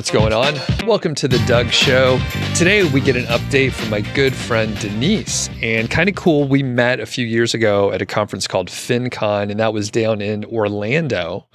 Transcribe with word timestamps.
what's 0.00 0.10
going 0.10 0.32
on? 0.32 0.54
Welcome 0.86 1.14
to 1.16 1.28
the 1.28 1.36
Doug 1.40 1.68
Show. 1.68 2.18
Today 2.54 2.88
we 2.88 3.02
get 3.02 3.16
an 3.16 3.24
update 3.24 3.72
from 3.72 3.90
my 3.90 4.00
good 4.00 4.34
friend 4.34 4.74
Denise. 4.80 5.50
And 5.60 5.90
kind 5.90 6.08
of 6.08 6.14
cool, 6.14 6.48
we 6.48 6.62
met 6.62 7.00
a 7.00 7.04
few 7.04 7.26
years 7.26 7.52
ago 7.52 7.92
at 7.92 8.00
a 8.00 8.06
conference 8.06 8.46
called 8.46 8.68
FinCon, 8.68 9.50
and 9.50 9.60
that 9.60 9.74
was 9.74 9.90
down 9.90 10.22
in 10.22 10.46
Orlando. 10.46 11.46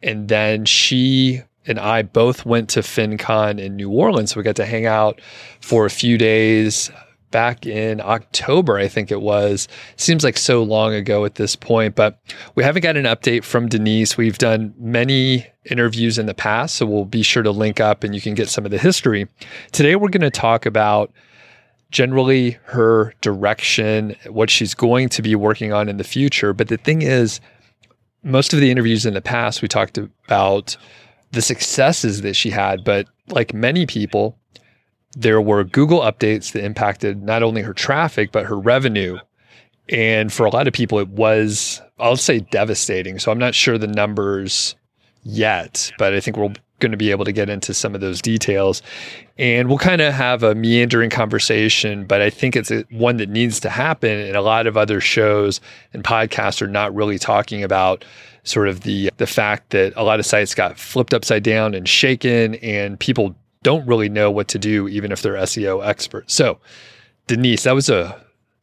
And 0.00 0.28
then 0.28 0.64
she 0.64 1.42
and 1.66 1.80
I 1.80 2.02
both 2.02 2.46
went 2.46 2.68
to 2.68 2.82
FinCon 2.82 3.58
in 3.58 3.74
New 3.74 3.90
Orleans. 3.90 4.30
So 4.30 4.38
we 4.38 4.44
got 4.44 4.54
to 4.54 4.64
hang 4.64 4.86
out 4.86 5.20
for 5.60 5.84
a 5.84 5.90
few 5.90 6.16
days 6.18 6.92
back 7.30 7.66
in 7.66 8.00
October, 8.00 8.78
I 8.78 8.88
think 8.88 9.10
it 9.10 9.20
was. 9.20 9.68
Seems 9.96 10.24
like 10.24 10.36
so 10.36 10.62
long 10.62 10.94
ago 10.94 11.24
at 11.24 11.36
this 11.36 11.56
point, 11.56 11.94
but 11.94 12.18
we 12.54 12.64
haven't 12.64 12.82
got 12.82 12.96
an 12.96 13.04
update 13.04 13.44
from 13.44 13.68
Denise. 13.68 14.16
We've 14.16 14.38
done 14.38 14.74
many 14.78 15.46
interviews 15.70 16.18
in 16.18 16.26
the 16.26 16.34
past, 16.34 16.76
so 16.76 16.86
we'll 16.86 17.04
be 17.04 17.22
sure 17.22 17.42
to 17.42 17.50
link 17.50 17.80
up 17.80 18.04
and 18.04 18.14
you 18.14 18.20
can 18.20 18.34
get 18.34 18.48
some 18.48 18.64
of 18.64 18.70
the 18.70 18.78
history. 18.78 19.28
Today, 19.72 19.96
we're 19.96 20.08
going 20.08 20.22
to 20.22 20.30
talk 20.30 20.66
about 20.66 21.12
generally 21.90 22.58
her 22.64 23.14
direction, 23.20 24.14
what 24.28 24.50
she's 24.50 24.74
going 24.74 25.08
to 25.08 25.22
be 25.22 25.34
working 25.34 25.72
on 25.72 25.88
in 25.88 25.96
the 25.96 26.04
future. 26.04 26.52
But 26.52 26.68
the 26.68 26.76
thing 26.76 27.02
is, 27.02 27.40
most 28.22 28.52
of 28.52 28.60
the 28.60 28.70
interviews 28.70 29.06
in 29.06 29.14
the 29.14 29.22
past, 29.22 29.62
we 29.62 29.68
talked 29.68 29.98
about 29.98 30.76
the 31.32 31.42
successes 31.42 32.22
that 32.22 32.34
she 32.34 32.50
had, 32.50 32.84
but 32.84 33.06
like 33.28 33.52
many 33.52 33.86
people, 33.86 34.37
there 35.14 35.40
were 35.40 35.64
Google 35.64 36.00
updates 36.00 36.52
that 36.52 36.64
impacted 36.64 37.22
not 37.22 37.42
only 37.42 37.62
her 37.62 37.74
traffic, 37.74 38.32
but 38.32 38.46
her 38.46 38.58
revenue. 38.58 39.18
And 39.88 40.32
for 40.32 40.44
a 40.44 40.50
lot 40.50 40.68
of 40.68 40.74
people, 40.74 40.98
it 40.98 41.08
was, 41.08 41.80
I'll 41.98 42.16
say, 42.16 42.40
devastating. 42.40 43.18
So 43.18 43.32
I'm 43.32 43.38
not 43.38 43.54
sure 43.54 43.78
the 43.78 43.86
numbers 43.86 44.76
yet, 45.22 45.90
but 45.98 46.14
I 46.14 46.20
think 46.20 46.36
we're 46.36 46.52
going 46.80 46.92
to 46.92 46.98
be 46.98 47.10
able 47.10 47.24
to 47.24 47.32
get 47.32 47.48
into 47.48 47.74
some 47.74 47.94
of 47.94 48.00
those 48.00 48.22
details. 48.22 48.82
And 49.36 49.68
we'll 49.68 49.78
kind 49.78 50.00
of 50.00 50.12
have 50.14 50.42
a 50.42 50.54
meandering 50.54 51.10
conversation, 51.10 52.06
but 52.06 52.20
I 52.20 52.30
think 52.30 52.54
it's 52.54 52.70
one 52.90 53.16
that 53.16 53.28
needs 53.28 53.60
to 53.60 53.70
happen. 53.70 54.18
And 54.18 54.36
a 54.36 54.42
lot 54.42 54.66
of 54.66 54.76
other 54.76 55.00
shows 55.00 55.60
and 55.92 56.04
podcasts 56.04 56.62
are 56.62 56.68
not 56.68 56.94
really 56.94 57.18
talking 57.18 57.62
about 57.64 58.04
sort 58.44 58.68
of 58.68 58.82
the 58.82 59.10
the 59.18 59.26
fact 59.26 59.70
that 59.70 59.92
a 59.96 60.02
lot 60.02 60.18
of 60.18 60.26
sites 60.26 60.54
got 60.54 60.78
flipped 60.78 61.12
upside 61.12 61.42
down 61.42 61.74
and 61.74 61.88
shaken 61.88 62.54
and 62.56 62.98
people 62.98 63.34
don't 63.62 63.86
really 63.86 64.08
know 64.08 64.30
what 64.30 64.48
to 64.48 64.58
do, 64.58 64.88
even 64.88 65.12
if 65.12 65.22
they're 65.22 65.34
SEO 65.34 65.86
experts. 65.86 66.34
So, 66.34 66.58
Denise, 67.26 67.64
that 67.64 67.74
was 67.74 67.88
a 67.88 68.20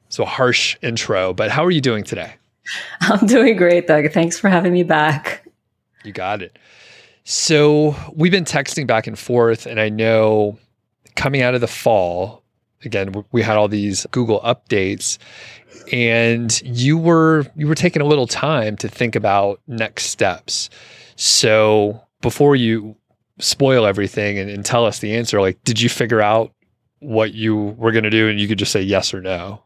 so 0.09 0.25
harsh 0.25 0.77
intro, 0.81 1.33
but 1.33 1.51
how 1.51 1.65
are 1.65 1.71
you 1.71 1.81
doing 1.81 2.03
today? 2.03 2.35
I'm 3.01 3.25
doing 3.27 3.57
great, 3.57 3.87
Doug. 3.87 4.11
Thanks 4.11 4.39
for 4.39 4.49
having 4.49 4.73
me 4.73 4.83
back. 4.83 5.45
You 6.03 6.11
got 6.11 6.41
it. 6.41 6.57
So 7.23 7.95
we've 8.13 8.31
been 8.31 8.45
texting 8.45 8.85
back 8.85 9.07
and 9.07 9.17
forth, 9.17 9.65
and 9.65 9.79
I 9.79 9.89
know 9.89 10.57
coming 11.15 11.41
out 11.41 11.55
of 11.55 11.61
the 11.61 11.67
fall, 11.67 12.43
again, 12.83 13.25
we 13.31 13.41
had 13.41 13.57
all 13.57 13.67
these 13.67 14.05
Google 14.11 14.39
updates, 14.41 15.17
and 15.91 16.61
you 16.61 16.97
were 16.97 17.45
you 17.55 17.67
were 17.67 17.75
taking 17.75 18.01
a 18.01 18.05
little 18.05 18.27
time 18.27 18.77
to 18.77 18.87
think 18.87 19.15
about 19.15 19.59
next 19.67 20.05
steps. 20.05 20.69
So 21.15 22.01
before 22.21 22.55
you 22.55 22.95
spoil 23.39 23.85
everything 23.85 24.39
and, 24.39 24.49
and 24.49 24.65
tell 24.65 24.85
us 24.85 24.99
the 24.99 25.15
answer, 25.15 25.41
like, 25.41 25.63
did 25.63 25.81
you 25.81 25.89
figure 25.89 26.21
out 26.21 26.53
what 26.99 27.33
you 27.33 27.55
were 27.55 27.91
going 27.91 28.03
to 28.03 28.09
do 28.09 28.29
and 28.29 28.39
you 28.39 28.47
could 28.47 28.59
just 28.59 28.71
say 28.71 28.81
yes 28.81 29.13
or 29.13 29.21
no? 29.21 29.61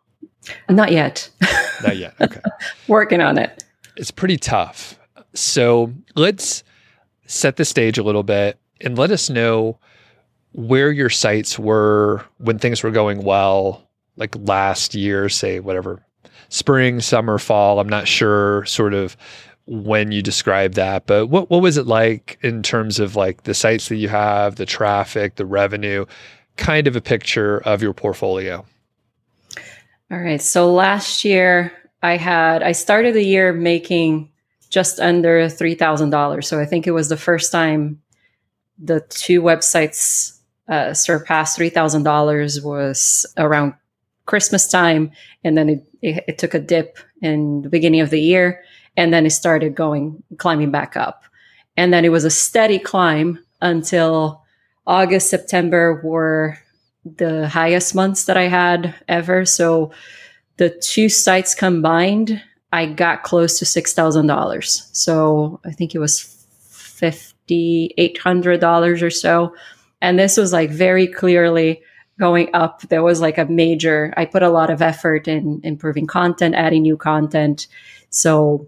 Not 0.69 0.91
yet. 0.91 1.29
Not 1.83 1.97
yet. 1.97 2.13
Okay. 2.19 2.41
Working 2.87 3.21
on 3.21 3.37
it. 3.37 3.63
It's 3.95 4.11
pretty 4.11 4.37
tough. 4.37 4.97
So 5.33 5.93
let's 6.15 6.63
set 7.25 7.57
the 7.57 7.65
stage 7.65 7.97
a 7.97 8.03
little 8.03 8.23
bit 8.23 8.59
and 8.81 8.97
let 8.97 9.11
us 9.11 9.29
know 9.29 9.77
where 10.53 10.91
your 10.91 11.09
sites 11.09 11.59
were 11.59 12.25
when 12.37 12.57
things 12.57 12.81
were 12.81 12.91
going 12.91 13.23
well, 13.23 13.87
like 14.15 14.35
last 14.35 14.95
year, 14.95 15.29
say, 15.29 15.59
whatever, 15.59 16.03
spring, 16.49 16.99
summer, 17.01 17.37
fall. 17.37 17.79
I'm 17.79 17.89
not 17.89 18.07
sure 18.07 18.65
sort 18.65 18.93
of 18.93 19.15
when 19.69 20.11
you 20.11 20.23
describe 20.23 20.73
that, 20.73 21.05
but 21.05 21.27
what 21.27 21.51
what 21.51 21.61
was 21.61 21.77
it 21.77 21.85
like 21.85 22.39
in 22.41 22.63
terms 22.63 22.99
of 22.99 23.15
like 23.15 23.43
the 23.43 23.53
sites 23.53 23.87
that 23.89 23.97
you 23.97 24.09
have, 24.09 24.55
the 24.55 24.65
traffic, 24.65 25.35
the 25.35 25.45
revenue, 25.45 26.05
kind 26.57 26.87
of 26.87 26.95
a 26.95 27.01
picture 27.01 27.59
of 27.59 27.83
your 27.83 27.93
portfolio? 27.93 28.65
All 30.11 30.17
right. 30.17 30.41
So 30.41 30.73
last 30.73 31.23
year 31.23 31.71
I 32.01 32.17
had 32.17 32.63
I 32.63 32.71
started 32.71 33.13
the 33.13 33.23
year 33.23 33.53
making 33.53 34.31
just 34.71 34.99
under 34.99 35.47
three 35.47 35.75
thousand 35.75 36.09
dollars. 36.09 36.47
So 36.47 36.59
I 36.59 36.65
think 36.65 36.87
it 36.87 36.91
was 36.91 37.09
the 37.09 37.17
first 37.17 37.51
time 37.51 38.01
the 38.79 39.01
two 39.09 39.43
websites 39.43 40.39
uh, 40.67 40.95
surpassed 40.95 41.55
three 41.55 41.69
thousand 41.69 42.03
dollars 42.03 42.59
was 42.59 43.23
around 43.37 43.75
Christmas 44.25 44.67
time, 44.67 45.11
and 45.43 45.55
then 45.55 45.69
it, 45.69 45.87
it, 46.01 46.23
it 46.27 46.37
took 46.39 46.55
a 46.55 46.59
dip 46.59 46.97
in 47.21 47.61
the 47.61 47.69
beginning 47.69 48.01
of 48.01 48.09
the 48.09 48.21
year 48.21 48.63
and 48.97 49.13
then 49.13 49.25
it 49.25 49.31
started 49.31 49.75
going 49.75 50.23
climbing 50.37 50.71
back 50.71 50.97
up. 50.97 51.23
And 51.77 51.93
then 51.93 52.05
it 52.05 52.09
was 52.09 52.25
a 52.25 52.29
steady 52.29 52.79
climb 52.79 53.39
until 53.61 54.43
august 54.87 55.29
september 55.29 56.01
were 56.03 56.57
the 57.03 57.47
highest 57.47 57.93
months 57.93 58.25
that 58.25 58.37
i 58.37 58.47
had 58.47 58.95
ever. 59.07 59.45
So 59.45 59.91
the 60.57 60.69
two 60.69 61.09
sites 61.09 61.55
combined 61.55 62.41
i 62.71 62.85
got 62.85 63.23
close 63.23 63.59
to 63.59 63.65
$6000 63.65 64.95
so 64.95 65.59
i 65.65 65.71
think 65.71 65.95
it 65.95 65.99
was 65.99 66.39
$5800 66.99 69.01
or 69.01 69.09
so. 69.09 69.53
And 70.01 70.17
this 70.17 70.37
was 70.37 70.53
like 70.53 70.69
very 70.69 71.07
clearly 71.07 71.81
going 72.19 72.49
up. 72.53 72.81
There 72.89 73.03
was 73.03 73.21
like 73.21 73.37
a 73.37 73.45
major 73.45 74.13
i 74.17 74.25
put 74.25 74.43
a 74.43 74.49
lot 74.49 74.69
of 74.69 74.81
effort 74.81 75.27
in 75.27 75.61
improving 75.63 76.07
content 76.07 76.55
adding 76.55 76.83
new 76.83 76.97
content. 76.97 77.67
So 78.09 78.67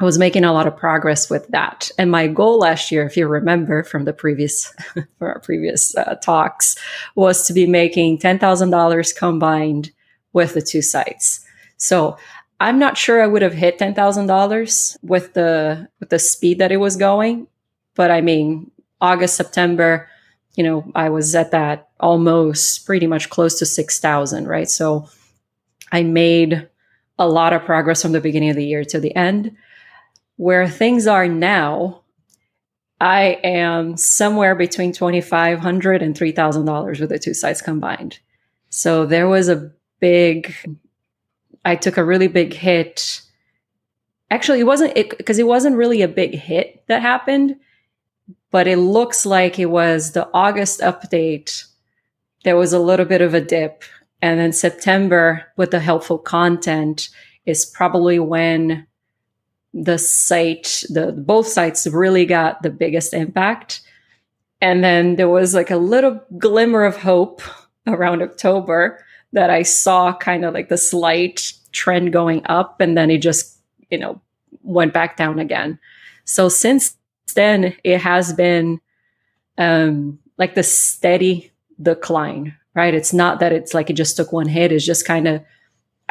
I 0.00 0.04
was 0.04 0.18
making 0.18 0.44
a 0.44 0.52
lot 0.52 0.66
of 0.66 0.76
progress 0.76 1.28
with 1.28 1.46
that. 1.48 1.90
And 1.98 2.10
my 2.10 2.26
goal 2.26 2.58
last 2.58 2.90
year, 2.90 3.04
if 3.04 3.16
you 3.16 3.28
remember 3.28 3.82
from 3.82 4.04
the 4.04 4.12
previous, 4.12 4.66
from 4.94 5.06
our 5.20 5.38
previous 5.40 5.96
uh, 5.96 6.16
talks, 6.16 6.76
was 7.14 7.46
to 7.46 7.52
be 7.52 7.66
making 7.66 8.18
$10,000 8.18 9.16
combined 9.16 9.90
with 10.32 10.54
the 10.54 10.62
two 10.62 10.82
sites. 10.82 11.44
So 11.76 12.16
I'm 12.58 12.78
not 12.78 12.96
sure 12.96 13.22
I 13.22 13.26
would 13.26 13.42
have 13.42 13.52
hit 13.52 13.78
$10,000 13.78 14.96
with 15.02 15.34
the, 15.34 15.88
with 16.00 16.08
the 16.08 16.18
speed 16.18 16.58
that 16.58 16.72
it 16.72 16.78
was 16.78 16.96
going. 16.96 17.46
But 17.94 18.10
I 18.10 18.22
mean, 18.22 18.70
August, 19.00 19.36
September, 19.36 20.08
you 20.56 20.64
know, 20.64 20.90
I 20.94 21.10
was 21.10 21.34
at 21.34 21.50
that 21.50 21.90
almost 22.00 22.86
pretty 22.86 23.06
much 23.06 23.30
close 23.30 23.58
to 23.58 23.66
6,000, 23.66 24.48
right? 24.48 24.68
So 24.68 25.08
I 25.90 26.02
made 26.02 26.68
a 27.18 27.28
lot 27.28 27.52
of 27.52 27.64
progress 27.64 28.02
from 28.02 28.12
the 28.12 28.20
beginning 28.20 28.50
of 28.50 28.56
the 28.56 28.64
year 28.64 28.84
to 28.84 28.98
the 28.98 29.14
end 29.14 29.56
where 30.36 30.68
things 30.68 31.06
are 31.06 31.28
now, 31.28 32.02
I 33.00 33.40
am 33.42 33.96
somewhere 33.96 34.54
between 34.54 34.92
$2,500 34.92 36.02
and 36.02 36.14
$3,000 36.14 37.00
with 37.00 37.08
the 37.08 37.18
two 37.18 37.34
sites 37.34 37.60
combined. 37.60 38.20
So 38.70 39.06
there 39.06 39.28
was 39.28 39.48
a 39.48 39.72
big, 40.00 40.54
I 41.64 41.76
took 41.76 41.96
a 41.96 42.04
really 42.04 42.28
big 42.28 42.54
hit. 42.54 43.22
Actually, 44.30 44.60
it 44.60 44.66
wasn't 44.66 44.94
because 44.94 45.38
it, 45.38 45.42
it 45.42 45.46
wasn't 45.46 45.76
really 45.76 46.02
a 46.02 46.08
big 46.08 46.34
hit 46.34 46.84
that 46.86 47.02
happened, 47.02 47.56
but 48.52 48.68
it 48.68 48.78
looks 48.78 49.26
like 49.26 49.58
it 49.58 49.66
was 49.66 50.12
the 50.12 50.28
August 50.32 50.80
update. 50.80 51.64
There 52.44 52.56
was 52.56 52.72
a 52.72 52.78
little 52.78 53.06
bit 53.06 53.20
of 53.20 53.34
a 53.34 53.40
dip. 53.40 53.82
And 54.20 54.38
then 54.38 54.52
September, 54.52 55.44
with 55.56 55.72
the 55.72 55.80
helpful 55.80 56.18
content, 56.18 57.08
is 57.46 57.66
probably 57.66 58.20
when 58.20 58.86
the 59.74 59.98
site, 59.98 60.84
the 60.90 61.12
both 61.12 61.46
sites 61.46 61.86
really 61.86 62.26
got 62.26 62.62
the 62.62 62.70
biggest 62.70 63.14
impact. 63.14 63.80
And 64.60 64.84
then 64.84 65.16
there 65.16 65.28
was 65.28 65.54
like 65.54 65.70
a 65.70 65.76
little 65.76 66.20
glimmer 66.38 66.84
of 66.84 66.96
hope 66.96 67.42
around 67.86 68.22
October 68.22 69.04
that 69.32 69.50
I 69.50 69.62
saw 69.62 70.14
kind 70.14 70.44
of 70.44 70.54
like 70.54 70.68
the 70.68 70.78
slight 70.78 71.52
trend 71.72 72.12
going 72.12 72.42
up 72.46 72.80
and 72.80 72.96
then 72.96 73.10
it 73.10 73.18
just, 73.18 73.58
you 73.90 73.98
know, 73.98 74.20
went 74.62 74.92
back 74.92 75.16
down 75.16 75.38
again. 75.38 75.78
So 76.24 76.48
since 76.48 76.96
then 77.34 77.74
it 77.82 77.98
has 78.00 78.32
been 78.34 78.80
um 79.58 80.18
like 80.38 80.54
the 80.54 80.62
steady 80.62 81.50
decline, 81.80 82.54
right? 82.74 82.94
It's 82.94 83.12
not 83.12 83.40
that 83.40 83.52
it's 83.52 83.74
like 83.74 83.90
it 83.90 83.94
just 83.94 84.16
took 84.16 84.32
one 84.32 84.48
hit, 84.48 84.72
it's 84.72 84.84
just 84.84 85.06
kind 85.06 85.26
of 85.26 85.42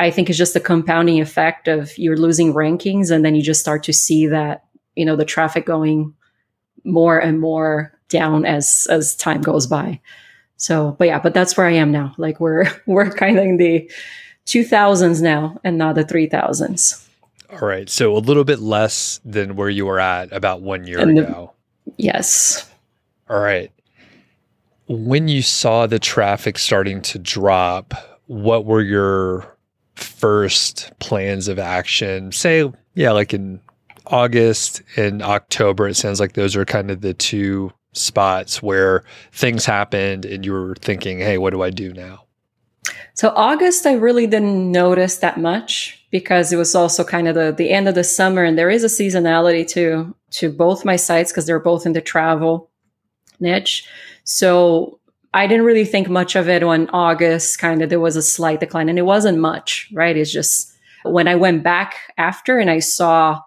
I 0.02 0.10
think 0.12 0.30
it's 0.30 0.38
just 0.38 0.56
the 0.56 0.60
compounding 0.60 1.22
effect 1.22 1.68
of 1.68 1.96
you're 1.98 2.18
losing 2.18 2.54
rankings 2.54 3.12
and 3.12 3.24
then 3.24 3.36
you 3.36 3.44
just 3.44 3.62
start 3.62 3.84
to 3.84 3.94
see 3.94 4.26
that, 4.28 4.66
you 4.96 5.06
know, 5.06 5.16
the 5.16 5.26
traffic 5.26 5.66
going 5.66 6.14
more 6.84 7.20
and 7.20 7.40
more 7.40 7.94
down 8.10 8.44
as 8.46 8.88
as 8.90 9.16
time 9.16 9.42
goes 9.42 9.68
by. 9.68 10.02
So, 10.58 10.96
but 10.98 11.08
yeah, 11.08 11.20
but 11.20 11.34
that's 11.34 11.56
where 11.56 11.68
I 11.68 11.74
am 11.74 11.92
now. 11.92 12.14
Like 12.18 12.40
we're 12.40 12.66
we're 12.88 13.12
kind 13.12 13.38
of 13.38 13.46
in 13.46 13.58
the 13.58 13.90
2000s 14.48 15.22
now 15.22 15.60
and 15.64 15.78
not 15.78 15.96
the 15.96 16.04
3000s. 16.04 17.08
All 17.52 17.68
right. 17.68 17.88
So 17.88 18.18
a 18.18 18.20
little 18.20 18.44
bit 18.44 18.60
less 18.60 19.20
than 19.24 19.56
where 19.56 19.70
you 19.70 19.86
were 19.86 20.00
at 20.00 20.32
about 20.34 20.62
1 20.62 20.88
year 20.88 21.00
and 21.00 21.20
ago. 21.20 21.54
The, 21.86 21.94
yes. 21.98 22.70
All 23.30 23.40
right. 23.40 23.72
when 24.88 25.28
you 25.28 25.42
saw 25.42 25.88
the 25.88 26.00
traffic 26.00 26.58
starting 26.58 27.02
to 27.04 27.20
drop, 27.20 27.94
what 28.28 28.66
were 28.66 28.82
your 28.82 29.58
first 29.96 30.92
plans 31.00 31.48
of 31.48 31.60
action? 31.60 32.32
Say, 32.32 32.72
yeah, 32.94 33.12
like 33.12 33.34
in 33.34 33.60
August 34.08 34.82
and 34.96 35.22
October, 35.22 35.88
it 35.88 35.96
sounds 35.96 36.20
like 36.20 36.34
those 36.34 36.56
are 36.56 36.66
kind 36.66 36.92
of 36.92 37.02
the 37.02 37.14
two 37.14 37.72
spots 37.94 38.62
where 38.62 39.04
things 39.32 39.66
happened 39.66 40.26
and 40.26 40.46
you 40.46 40.54
were 40.54 40.76
thinking, 40.76 41.20
hey, 41.20 41.38
what 41.38 41.52
do 41.52 41.62
I 41.62 41.70
do 41.70 41.94
now? 41.94 42.26
So 43.14 43.34
August, 43.36 43.86
I 43.86 43.94
really 43.94 44.26
didn't 44.28 44.72
notice 44.72 45.18
that 45.18 45.40
much 45.40 46.04
because 46.12 46.52
it 46.52 46.58
was 46.58 46.74
also 46.76 47.04
kind 47.04 47.28
of 47.28 47.36
the, 47.36 47.52
the 47.52 47.70
end 47.70 47.88
of 47.88 47.96
the 47.96 48.04
summer, 48.04 48.44
and 48.44 48.58
there 48.58 48.70
is 48.70 48.84
a 48.84 48.88
seasonality 48.88 49.68
to 49.70 50.16
to 50.32 50.50
both 50.50 50.86
my 50.86 50.96
sites 50.96 51.32
because 51.32 51.46
they're 51.46 51.60
both 51.60 51.86
in 51.86 51.94
the 51.94 52.02
travel 52.02 52.70
niche. 53.40 53.88
So 54.24 55.00
I 55.34 55.48
didn't 55.48 55.66
really 55.66 55.86
think 55.86 56.10
much 56.10 56.36
of 56.36 56.50
it 56.50 56.66
when 56.66 56.90
August 56.90 57.60
kind 57.60 57.82
of 57.82 57.90
there 57.90 58.00
was 58.00 58.16
a 58.16 58.22
slight 58.22 58.60
decline, 58.60 58.90
and 58.90 59.00
it 59.00 59.04
wasn't 59.04 59.40
much, 59.40 59.90
right? 59.94 60.16
It's 60.18 60.32
just 60.32 60.74
when 61.04 61.28
I 61.28 61.36
went 61.36 61.64
back 61.64 61.96
after 62.18 62.60
and 62.60 62.70
I 62.70 62.80
saw 62.80 63.40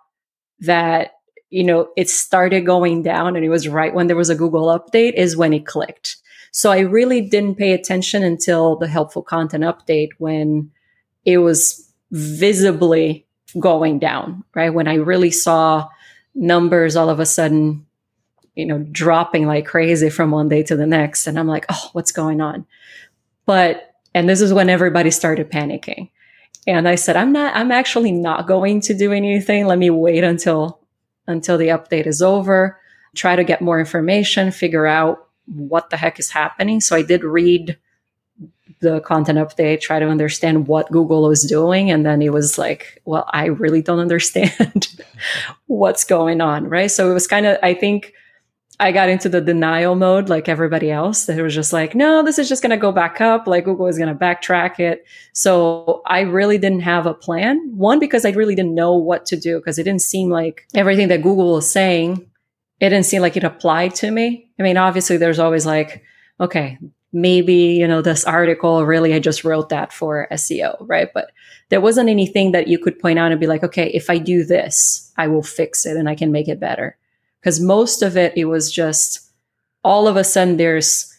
that 0.61 1.13
you 1.51 1.63
know 1.63 1.89
it 1.97 2.09
started 2.09 2.65
going 2.65 3.03
down, 3.03 3.37
and 3.37 3.45
it 3.45 3.51
was 3.51 3.69
right 3.69 3.95
when 3.95 4.07
there 4.07 4.17
was 4.17 4.31
a 4.31 4.35
Google 4.35 4.67
update 4.67 5.15
is 5.15 5.37
when 5.37 5.53
it 5.53 5.67
clicked. 5.67 6.17
So 6.53 6.71
I 6.71 6.81
really 6.81 7.21
didn't 7.21 7.57
pay 7.57 7.73
attention 7.73 8.23
until 8.23 8.77
the 8.77 8.87
helpful 8.87 9.23
content 9.23 9.65
update 9.65 10.11
when 10.19 10.71
it 11.25 11.39
was 11.39 11.93
visibly 12.13 13.27
going 13.59 13.99
down, 13.99 14.45
right? 14.55 14.73
When 14.73 14.87
I 14.87 14.95
really 14.95 15.33
saw 15.33 15.89
numbers 16.35 16.95
all 16.95 17.11
of 17.11 17.19
a 17.19 17.27
sudden, 17.27 17.87
you 18.55 18.67
know, 18.67 18.79
dropping 18.79 19.47
like 19.47 19.67
crazy 19.67 20.11
from 20.11 20.31
one 20.31 20.49
day 20.49 20.63
to 20.63 20.77
the 20.77 20.87
next. 20.87 21.27
And 21.27 21.39
I'm 21.39 21.49
like, 21.49 21.67
oh, 21.69 21.91
what's 21.93 22.13
going 22.13 22.41
on? 22.41 22.67
But, 23.47 23.95
and 24.15 24.29
this 24.29 24.41
is 24.41 24.53
when 24.53 24.71
everybody 24.71 25.11
started 25.11 25.51
panicking. 25.51 26.11
And 26.67 26.89
I 26.89 26.95
said, 26.95 27.17
I'm 27.17 27.33
not, 27.33 27.55
I'm 27.55 27.73
actually 27.73 28.13
not 28.13 28.47
going 28.47 28.81
to 28.83 28.95
do 28.95 29.13
anything. 29.13 29.67
Let 29.67 29.79
me 29.79 29.91
wait 29.91 30.25
until, 30.25 30.81
until 31.27 31.59
the 31.59 31.69
update 31.69 32.07
is 32.07 32.23
over, 32.23 32.81
try 33.15 33.37
to 33.37 33.45
get 33.45 33.61
more 33.61 33.79
information, 33.79 34.51
figure 34.51 34.87
out 34.87 35.29
what 35.47 35.91
the 35.91 35.97
heck 35.97 36.19
is 36.19 36.31
happening. 36.31 36.81
So 36.81 36.97
I 36.97 37.03
did 37.03 37.23
read 37.23 37.77
the 38.81 39.01
content 39.01 39.39
update, 39.39 39.81
try 39.81 39.99
to 39.99 40.07
understand 40.07 40.67
what 40.67 40.91
Google 40.91 41.23
was 41.23 41.43
doing. 41.43 41.91
And 41.91 42.07
then 42.07 42.23
it 42.23 42.33
was 42.33 42.57
like, 42.57 43.03
well, 43.05 43.29
I 43.33 43.47
really 43.47 43.83
don't 43.83 43.99
understand 44.09 44.89
what's 45.67 46.05
going 46.05 46.41
on. 46.41 46.69
Right. 46.69 46.91
So 46.91 47.11
it 47.11 47.15
was 47.15 47.27
kind 47.27 47.47
of, 47.47 47.59
I 47.63 47.75
think 47.75 48.15
I 48.81 48.91
got 48.91 49.09
into 49.09 49.29
the 49.29 49.41
denial 49.41 49.95
mode 49.95 50.29
like 50.29 50.49
everybody 50.49 50.91
else. 50.91 51.29
It 51.29 51.41
was 51.41 51.55
just 51.55 51.73
like, 51.73 51.95
no, 51.95 52.25
this 52.25 52.39
is 52.39 52.49
just 52.49 52.63
going 52.63 52.71
to 52.71 52.77
go 52.77 52.91
back 52.91 53.21
up. 53.21 53.47
Like 53.47 53.65
Google 53.65 53.87
is 53.87 53.99
going 53.99 54.09
to 54.09 54.19
backtrack 54.19 54.81
it. 54.81 55.05
So 55.33 56.03
I 56.07 56.21
really 56.21 56.59
didn't 56.59 56.81
have 56.81 57.07
a 57.07 57.15
plan. 57.15 57.71
One, 57.77 58.01
because 58.01 58.25
I 58.25 58.31
really 58.31 58.57
didn't 58.57 58.75
know 58.75 58.95
what 58.95 59.27
to 59.27 59.37
do 59.37 59.59
because 59.59 59.79
it 59.79 59.85
didn't 59.85 60.03
seem 60.03 60.29
like 60.29 60.67
everything 60.75 61.09
that 61.09 61.23
Google 61.23 61.53
was 61.53 61.71
saying 61.71 62.29
it 62.81 62.91
didn't 62.91 63.07
seem 63.07 63.23
like 63.23 63.37
it 63.37 63.45
applied 63.45 63.95
to 63.97 64.11
me. 64.11 64.49
I 64.59 64.63
mean, 64.63 64.77
obviously, 64.77 65.17
there's 65.17 65.39
always 65.39 65.65
like, 65.65 66.03
okay, 66.41 66.79
maybe, 67.13 67.55
you 67.55 67.87
know, 67.87 68.03
this 68.03 68.25
article 68.25 68.85
really, 68.85 69.15
I 69.15 69.21
just 69.21 69.45
wrote 69.45 69.69
that 69.69 69.93
for 69.93 70.27
SEO, 70.33 70.77
right? 70.81 71.09
But 71.15 71.31
there 71.69 71.81
wasn't 71.81 72.11
anything 72.11 72.53
that 72.53 72.69
you 72.69 72.79
could 72.79 72.99
point 72.99 73.19
out 73.19 73.31
and 73.31 73.41
be 73.41 73.47
like, 73.47 73.63
okay, 73.63 73.89
if 73.91 74.11
I 74.11 74.19
do 74.19 74.45
this, 74.45 75.13
I 75.17 75.29
will 75.29 75.43
fix 75.43 75.87
it 75.87 75.97
and 75.97 76.09
I 76.09 76.15
can 76.15 76.33
make 76.33 76.49
it 76.49 76.61
better. 76.61 76.97
Because 77.45 77.61
most 77.61 78.01
of 78.01 78.17
it, 78.17 78.33
it 78.39 78.47
was 78.47 78.73
just 78.73 79.21
all 79.85 80.09
of 80.09 80.17
a 80.17 80.25
sudden 80.25 80.57
there's 80.57 81.15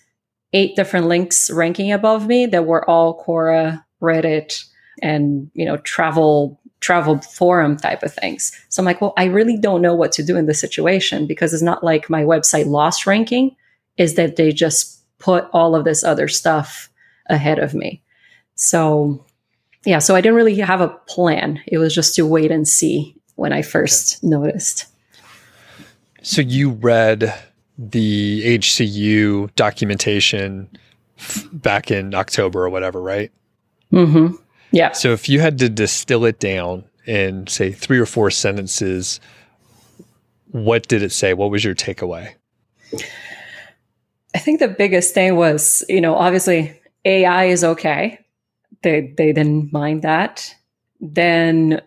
eight 0.53 0.75
different 0.75 1.05
links 1.05 1.51
ranking 1.51 1.91
above 1.91 2.25
me 2.25 2.47
that 2.47 2.65
were 2.65 2.89
all 2.89 3.23
Quora, 3.23 3.83
Reddit, 4.01 4.65
and, 5.03 5.51
you 5.53 5.65
know, 5.65 5.77
travel 5.77 6.59
travel 6.79 7.19
forum 7.21 7.77
type 7.77 8.01
of 8.01 8.11
things. 8.11 8.51
So 8.69 8.81
I'm 8.81 8.85
like, 8.85 9.01
well, 9.01 9.13
I 9.17 9.25
really 9.25 9.55
don't 9.55 9.83
know 9.83 9.93
what 9.93 10.11
to 10.13 10.23
do 10.23 10.35
in 10.35 10.47
this 10.47 10.59
situation 10.59 11.27
because 11.27 11.53
it's 11.53 11.61
not 11.61 11.83
like 11.83 12.09
my 12.09 12.23
website 12.23 12.65
lost 12.65 13.05
ranking, 13.05 13.55
is 13.97 14.15
that 14.15 14.35
they 14.35 14.51
just 14.51 15.03
put 15.19 15.47
all 15.53 15.75
of 15.75 15.85
this 15.85 16.03
other 16.03 16.27
stuff 16.27 16.89
ahead 17.27 17.59
of 17.59 17.75
me. 17.75 18.01
So 18.55 19.23
yeah, 19.85 19.99
so 19.99 20.15
I 20.15 20.21
didn't 20.21 20.37
really 20.37 20.59
have 20.59 20.81
a 20.81 20.89
plan. 21.07 21.61
It 21.67 21.77
was 21.77 21.93
just 21.93 22.15
to 22.15 22.25
wait 22.25 22.49
and 22.49 22.67
see 22.67 23.15
when 23.35 23.53
I 23.53 23.61
first 23.61 24.17
okay. 24.17 24.27
noticed. 24.27 24.87
So 26.25 26.41
you 26.41 26.71
read 26.71 27.39
the 27.77 28.57
HCU 28.57 29.53
documentation 29.53 30.67
f- 31.19 31.47
back 31.53 31.91
in 31.91 32.15
October 32.15 32.65
or 32.65 32.69
whatever, 32.71 32.99
right? 32.99 33.31
Mm-hmm. 33.93 34.35
Yeah. 34.71 34.93
So 34.93 35.13
if 35.13 35.29
you 35.29 35.39
had 35.39 35.59
to 35.59 35.69
distill 35.69 36.25
it 36.25 36.39
down 36.39 36.83
in 37.05 37.45
say 37.45 37.71
three 37.71 37.99
or 37.99 38.07
four 38.07 38.31
sentences, 38.31 39.19
what 40.47 40.87
did 40.87 41.03
it 41.03 41.11
say? 41.11 41.35
What 41.35 41.51
was 41.51 41.63
your 41.63 41.75
takeaway? 41.75 42.33
I 44.33 44.39
think 44.39 44.59
the 44.59 44.67
biggest 44.67 45.13
thing 45.13 45.35
was, 45.35 45.85
you 45.87 46.01
know, 46.01 46.15
obviously 46.15 46.81
AI 47.05 47.45
is 47.45 47.63
okay. 47.63 48.19
They 48.81 49.13
they 49.15 49.31
didn't 49.31 49.71
mind 49.71 50.01
that. 50.01 50.55
Then 50.99 51.83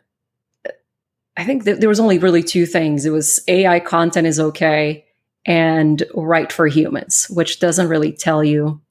I 1.38 1.44
think 1.44 1.64
that 1.64 1.80
there 1.80 1.88
was 1.88 2.00
only 2.00 2.18
really 2.18 2.42
two 2.42 2.66
things. 2.66 3.06
It 3.06 3.10
was 3.10 3.40
AI 3.48 3.80
content 3.80 4.26
is 4.26 4.38
okay 4.38 5.06
and 5.46 6.02
right 6.14 6.52
for 6.52 6.66
humans, 6.66 7.26
which 7.30 7.60
doesn't 7.60 7.88
really 7.88 8.12
tell 8.12 8.44
you 8.44 8.82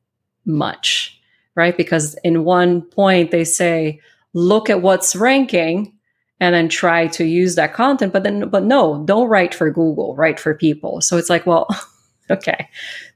much 0.46 1.18
right? 1.58 1.76
Because 1.76 2.16
in 2.24 2.46
one 2.46 2.84
point 2.84 3.32
they 3.32 3.44
say, 3.44 4.00
look 4.34 4.70
at 4.70 4.82
what's 4.82 5.16
ranking 5.16 5.92
and 6.40 6.54
then 6.54 6.70
try 6.70 7.08
to 7.08 7.26
use 7.26 7.56
that 7.56 7.74
content. 7.74 8.14
But 8.14 8.24
then, 8.24 8.48
but 8.48 8.64
no, 8.64 9.04
don't 9.06 9.28
write 9.28 9.56
for 9.56 9.70
Google, 9.72 10.16
write 10.16 10.40
for 10.40 10.54
people. 10.54 11.02
So 11.02 11.18
it's 11.18 11.32
like, 11.32 11.48
well, 11.48 11.68
okay. 12.30 12.70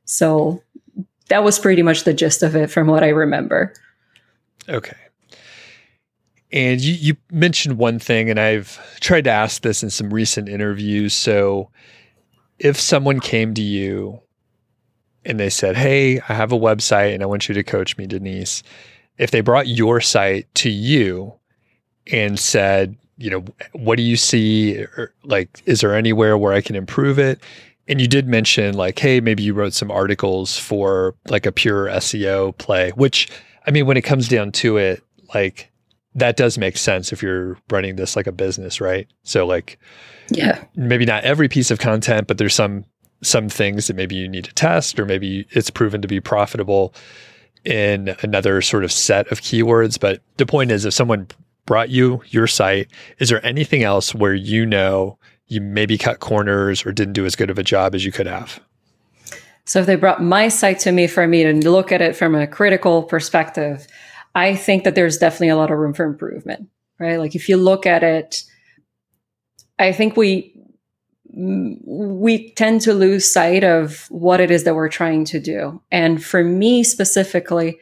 So 0.05 0.63
that 1.29 1.43
was 1.43 1.59
pretty 1.59 1.83
much 1.83 2.03
the 2.03 2.13
gist 2.13 2.41
of 2.41 2.55
it 2.55 2.71
from 2.71 2.87
what 2.87 3.03
I 3.03 3.09
remember. 3.09 3.73
Okay. 4.67 4.97
And 6.51 6.81
you, 6.81 6.93
you 6.93 7.17
mentioned 7.31 7.77
one 7.77 7.99
thing, 7.99 8.29
and 8.29 8.39
I've 8.39 8.79
tried 8.99 9.23
to 9.23 9.29
ask 9.29 9.61
this 9.61 9.83
in 9.83 9.89
some 9.89 10.13
recent 10.13 10.49
interviews. 10.49 11.13
So, 11.13 11.69
if 12.59 12.79
someone 12.79 13.19
came 13.19 13.53
to 13.55 13.61
you 13.61 14.21
and 15.25 15.39
they 15.39 15.49
said, 15.49 15.75
Hey, 15.75 16.19
I 16.19 16.33
have 16.33 16.51
a 16.51 16.59
website 16.59 17.13
and 17.13 17.23
I 17.23 17.25
want 17.25 17.47
you 17.47 17.55
to 17.55 17.63
coach 17.63 17.97
me, 17.97 18.05
Denise. 18.05 18.63
If 19.17 19.31
they 19.31 19.41
brought 19.41 19.67
your 19.67 20.01
site 20.01 20.53
to 20.55 20.69
you 20.69 21.33
and 22.11 22.39
said, 22.39 22.97
you 23.17 23.29
know, 23.29 23.45
what 23.73 23.97
do 23.97 24.03
you 24.03 24.17
see? 24.17 24.79
Or, 24.79 25.13
like, 25.23 25.61
is 25.65 25.81
there 25.81 25.95
anywhere 25.95 26.37
where 26.37 26.53
I 26.53 26.61
can 26.61 26.75
improve 26.75 27.19
it? 27.19 27.39
And 27.87 28.01
you 28.01 28.07
did 28.07 28.27
mention, 28.27 28.75
like, 28.75 28.97
hey, 28.97 29.19
maybe 29.19 29.43
you 29.43 29.53
wrote 29.53 29.73
some 29.73 29.91
articles 29.91 30.57
for 30.57 31.15
like 31.29 31.45
a 31.45 31.51
pure 31.51 31.87
SEO 31.87 32.57
play, 32.57 32.91
which 32.91 33.29
I 33.67 33.71
mean, 33.71 33.85
when 33.85 33.97
it 33.97 34.03
comes 34.03 34.27
down 34.27 34.51
to 34.53 34.77
it, 34.77 35.03
like, 35.33 35.70
that 36.15 36.37
does 36.37 36.57
make 36.57 36.77
sense 36.77 37.13
if 37.13 37.21
you're 37.21 37.57
running 37.69 37.95
this 37.95 38.15
like 38.15 38.27
a 38.27 38.31
business, 38.31 38.81
right? 38.81 39.07
So, 39.23 39.45
like, 39.45 39.79
yeah, 40.29 40.63
maybe 40.75 41.05
not 41.05 41.23
every 41.23 41.47
piece 41.47 41.71
of 41.71 41.79
content, 41.79 42.27
but 42.27 42.37
there's 42.37 42.55
some 42.55 42.85
some 43.23 43.49
things 43.49 43.87
that 43.87 43.95
maybe 43.95 44.15
you 44.15 44.27
need 44.27 44.45
to 44.45 44.53
test, 44.53 44.99
or 44.99 45.05
maybe 45.05 45.47
it's 45.51 45.69
proven 45.69 46.01
to 46.01 46.07
be 46.07 46.19
profitable 46.19 46.93
in 47.63 48.15
another 48.21 48.61
sort 48.61 48.83
of 48.83 48.91
set 48.91 49.31
of 49.31 49.41
keywords. 49.41 49.99
But 49.99 50.21
the 50.37 50.45
point 50.45 50.71
is, 50.71 50.85
if 50.85 50.93
someone 50.93 51.27
brought 51.65 51.89
you 51.89 52.21
your 52.27 52.47
site, 52.47 52.89
is 53.19 53.29
there 53.29 53.45
anything 53.45 53.83
else 53.83 54.15
where 54.15 54.33
you 54.33 54.65
know 54.65 55.17
you 55.47 55.61
maybe 55.61 55.97
cut 55.97 56.19
corners 56.19 56.85
or 56.85 56.91
didn't 56.91 57.13
do 57.13 57.25
as 57.25 57.35
good 57.35 57.49
of 57.49 57.59
a 57.59 57.63
job 57.63 57.93
as 57.93 58.03
you 58.03 58.11
could 58.11 58.27
have? 58.27 58.59
So 59.65 59.79
if 59.79 59.85
they 59.85 59.95
brought 59.95 60.23
my 60.23 60.47
site 60.47 60.79
to 60.79 60.91
me 60.91 61.07
for 61.07 61.27
me 61.27 61.43
to 61.43 61.53
look 61.69 61.91
at 61.91 62.01
it 62.01 62.15
from 62.15 62.35
a 62.35 62.47
critical 62.47 63.03
perspective, 63.03 63.87
I 64.33 64.55
think 64.55 64.83
that 64.83 64.95
there's 64.95 65.17
definitely 65.17 65.49
a 65.49 65.57
lot 65.57 65.71
of 65.71 65.77
room 65.77 65.93
for 65.93 66.05
improvement, 66.05 66.69
right? 66.99 67.17
Like 67.17 67.35
if 67.35 67.49
you 67.49 67.57
look 67.57 67.85
at 67.85 68.03
it, 68.03 68.43
I 69.77 69.91
think 69.91 70.15
we 70.15 70.55
mm, 71.35 71.77
we 71.83 72.51
tend 72.53 72.81
to 72.81 72.93
lose 72.93 73.31
sight 73.31 73.63
of 73.63 74.05
what 74.09 74.39
it 74.39 74.51
is 74.51 74.63
that 74.63 74.75
we're 74.75 74.89
trying 74.89 75.25
to 75.25 75.39
do. 75.39 75.81
And 75.91 76.23
for 76.23 76.43
me 76.43 76.83
specifically, 76.83 77.79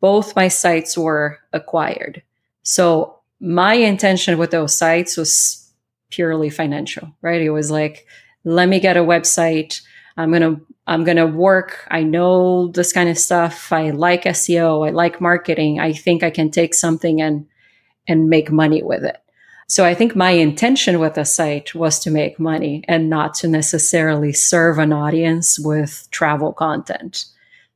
both 0.00 0.36
my 0.36 0.48
sites 0.48 0.96
were 0.96 1.38
acquired. 1.52 2.22
So 2.62 3.20
my 3.40 3.74
intention 3.74 4.38
with 4.38 4.50
those 4.50 4.76
sites 4.76 5.16
was 5.16 5.72
purely 6.10 6.50
financial, 6.50 7.08
right? 7.22 7.40
It 7.40 7.50
was 7.50 7.70
like, 7.70 8.06
let 8.44 8.68
me 8.68 8.80
get 8.80 8.96
a 8.96 9.00
website. 9.00 9.80
I'm 10.16 10.30
going 10.30 10.42
to 10.42 10.60
I'm 10.90 11.04
going 11.04 11.18
to 11.18 11.26
work. 11.26 11.86
I 11.88 12.02
know 12.02 12.66
this 12.66 12.92
kind 12.92 13.08
of 13.08 13.16
stuff. 13.16 13.72
I 13.72 13.90
like 13.90 14.24
SEO. 14.24 14.88
I 14.88 14.90
like 14.90 15.20
marketing. 15.20 15.78
I 15.78 15.92
think 15.92 16.24
I 16.24 16.30
can 16.30 16.50
take 16.50 16.74
something 16.74 17.22
and 17.22 17.46
and 18.08 18.28
make 18.28 18.50
money 18.50 18.82
with 18.82 19.04
it. 19.04 19.18
So 19.68 19.84
I 19.84 19.94
think 19.94 20.16
my 20.16 20.32
intention 20.32 20.98
with 20.98 21.14
the 21.14 21.24
site 21.24 21.76
was 21.76 22.00
to 22.00 22.10
make 22.10 22.40
money 22.40 22.82
and 22.88 23.08
not 23.08 23.34
to 23.34 23.46
necessarily 23.46 24.32
serve 24.32 24.78
an 24.78 24.92
audience 24.92 25.60
with 25.60 26.08
travel 26.10 26.52
content. 26.52 27.26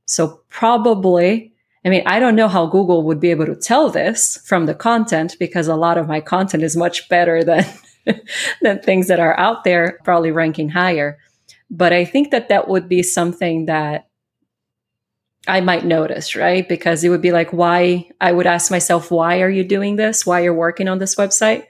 So 0.07 0.41
probably, 0.49 1.53
I 1.85 1.91
mean, 1.91 2.03
I 2.07 2.19
don't 2.19 2.35
know 2.35 2.49
how 2.49 2.67
Google 2.67 3.05
would 3.05 3.21
be 3.21 3.31
able 3.31 3.47
to 3.47 3.55
tell 3.55 3.91
this 3.91 4.39
from 4.45 4.67
the 4.67 4.75
content 4.75 5.37
because 5.39 5.69
a 5.69 5.77
lot 5.77 5.99
of 5.99 6.09
my 6.09 6.21
content 6.21 6.65
is 6.65 6.77
much 6.77 7.09
better 7.09 7.45
than 7.45 7.65
than 8.61 8.83
things 8.83 9.07
that 9.07 9.21
are 9.21 9.39
out 9.39 9.63
there, 9.63 10.01
probably 10.03 10.33
ranking 10.33 10.71
higher. 10.71 11.17
But 11.71 11.93
I 11.93 12.05
think 12.05 12.31
that 12.31 12.49
that 12.49 12.69
would 12.69 12.89
be 12.89 13.03
something 13.03 13.67
that 13.67 14.09
I 15.47 15.61
might 15.61 15.85
notice, 15.85 16.37
right? 16.37 16.69
Because 16.69 17.05
it 17.05 17.09
would 17.09 17.23
be 17.23 17.33
like, 17.33 17.53
why? 17.53 18.09
I 18.21 18.33
would 18.33 18.47
ask 18.47 18.71
myself, 18.71 19.11
why 19.11 19.41
are 19.43 19.51
you 19.51 19.65
doing 19.65 19.97
this? 19.97 20.25
Why 20.25 20.41
you're 20.41 20.55
working 20.55 20.89
on 20.89 20.99
this 20.99 21.17
website? 21.17 21.65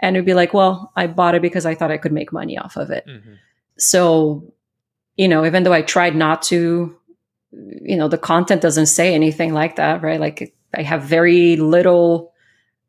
And 0.00 0.16
it'd 0.16 0.26
be 0.26 0.34
like, 0.34 0.54
well, 0.54 0.92
I 0.96 1.08
bought 1.08 1.34
it 1.34 1.42
because 1.42 1.66
I 1.66 1.74
thought 1.74 1.90
I 1.90 1.98
could 1.98 2.12
make 2.12 2.32
money 2.32 2.56
off 2.56 2.76
of 2.76 2.90
it. 2.90 3.04
Mm-hmm. 3.06 3.34
So, 3.78 4.52
you 5.16 5.28
know, 5.28 5.44
even 5.44 5.64
though 5.64 5.72
I 5.72 5.82
tried 5.82 6.14
not 6.14 6.42
to, 6.42 6.96
you 7.50 7.96
know, 7.96 8.08
the 8.08 8.18
content 8.18 8.62
doesn't 8.62 8.86
say 8.86 9.14
anything 9.14 9.52
like 9.52 9.76
that, 9.76 10.02
right? 10.02 10.20
Like 10.20 10.54
I 10.74 10.82
have 10.82 11.02
very 11.02 11.56
little 11.56 12.32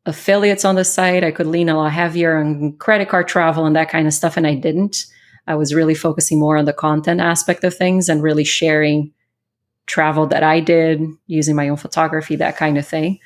affiliates 0.06 0.64
on 0.64 0.76
the 0.76 0.84
site. 0.84 1.24
I 1.24 1.32
could 1.32 1.46
lean 1.46 1.68
a 1.68 1.76
lot 1.76 1.92
heavier 1.92 2.38
on 2.38 2.76
credit 2.78 3.08
card 3.08 3.28
travel 3.28 3.66
and 3.66 3.76
that 3.76 3.90
kind 3.90 4.06
of 4.06 4.14
stuff. 4.14 4.36
And 4.36 4.46
I 4.46 4.54
didn't. 4.54 5.06
I 5.46 5.54
was 5.54 5.74
really 5.74 5.94
focusing 5.94 6.38
more 6.38 6.56
on 6.56 6.64
the 6.64 6.72
content 6.72 7.20
aspect 7.20 7.64
of 7.64 7.74
things 7.74 8.08
and 8.08 8.22
really 8.22 8.44
sharing 8.44 9.12
travel 9.86 10.26
that 10.28 10.42
I 10.42 10.60
did 10.60 11.02
using 11.26 11.56
my 11.56 11.68
own 11.68 11.76
photography, 11.76 12.36
that 12.36 12.56
kind 12.56 12.78
of 12.78 12.86
thing. 12.86 13.18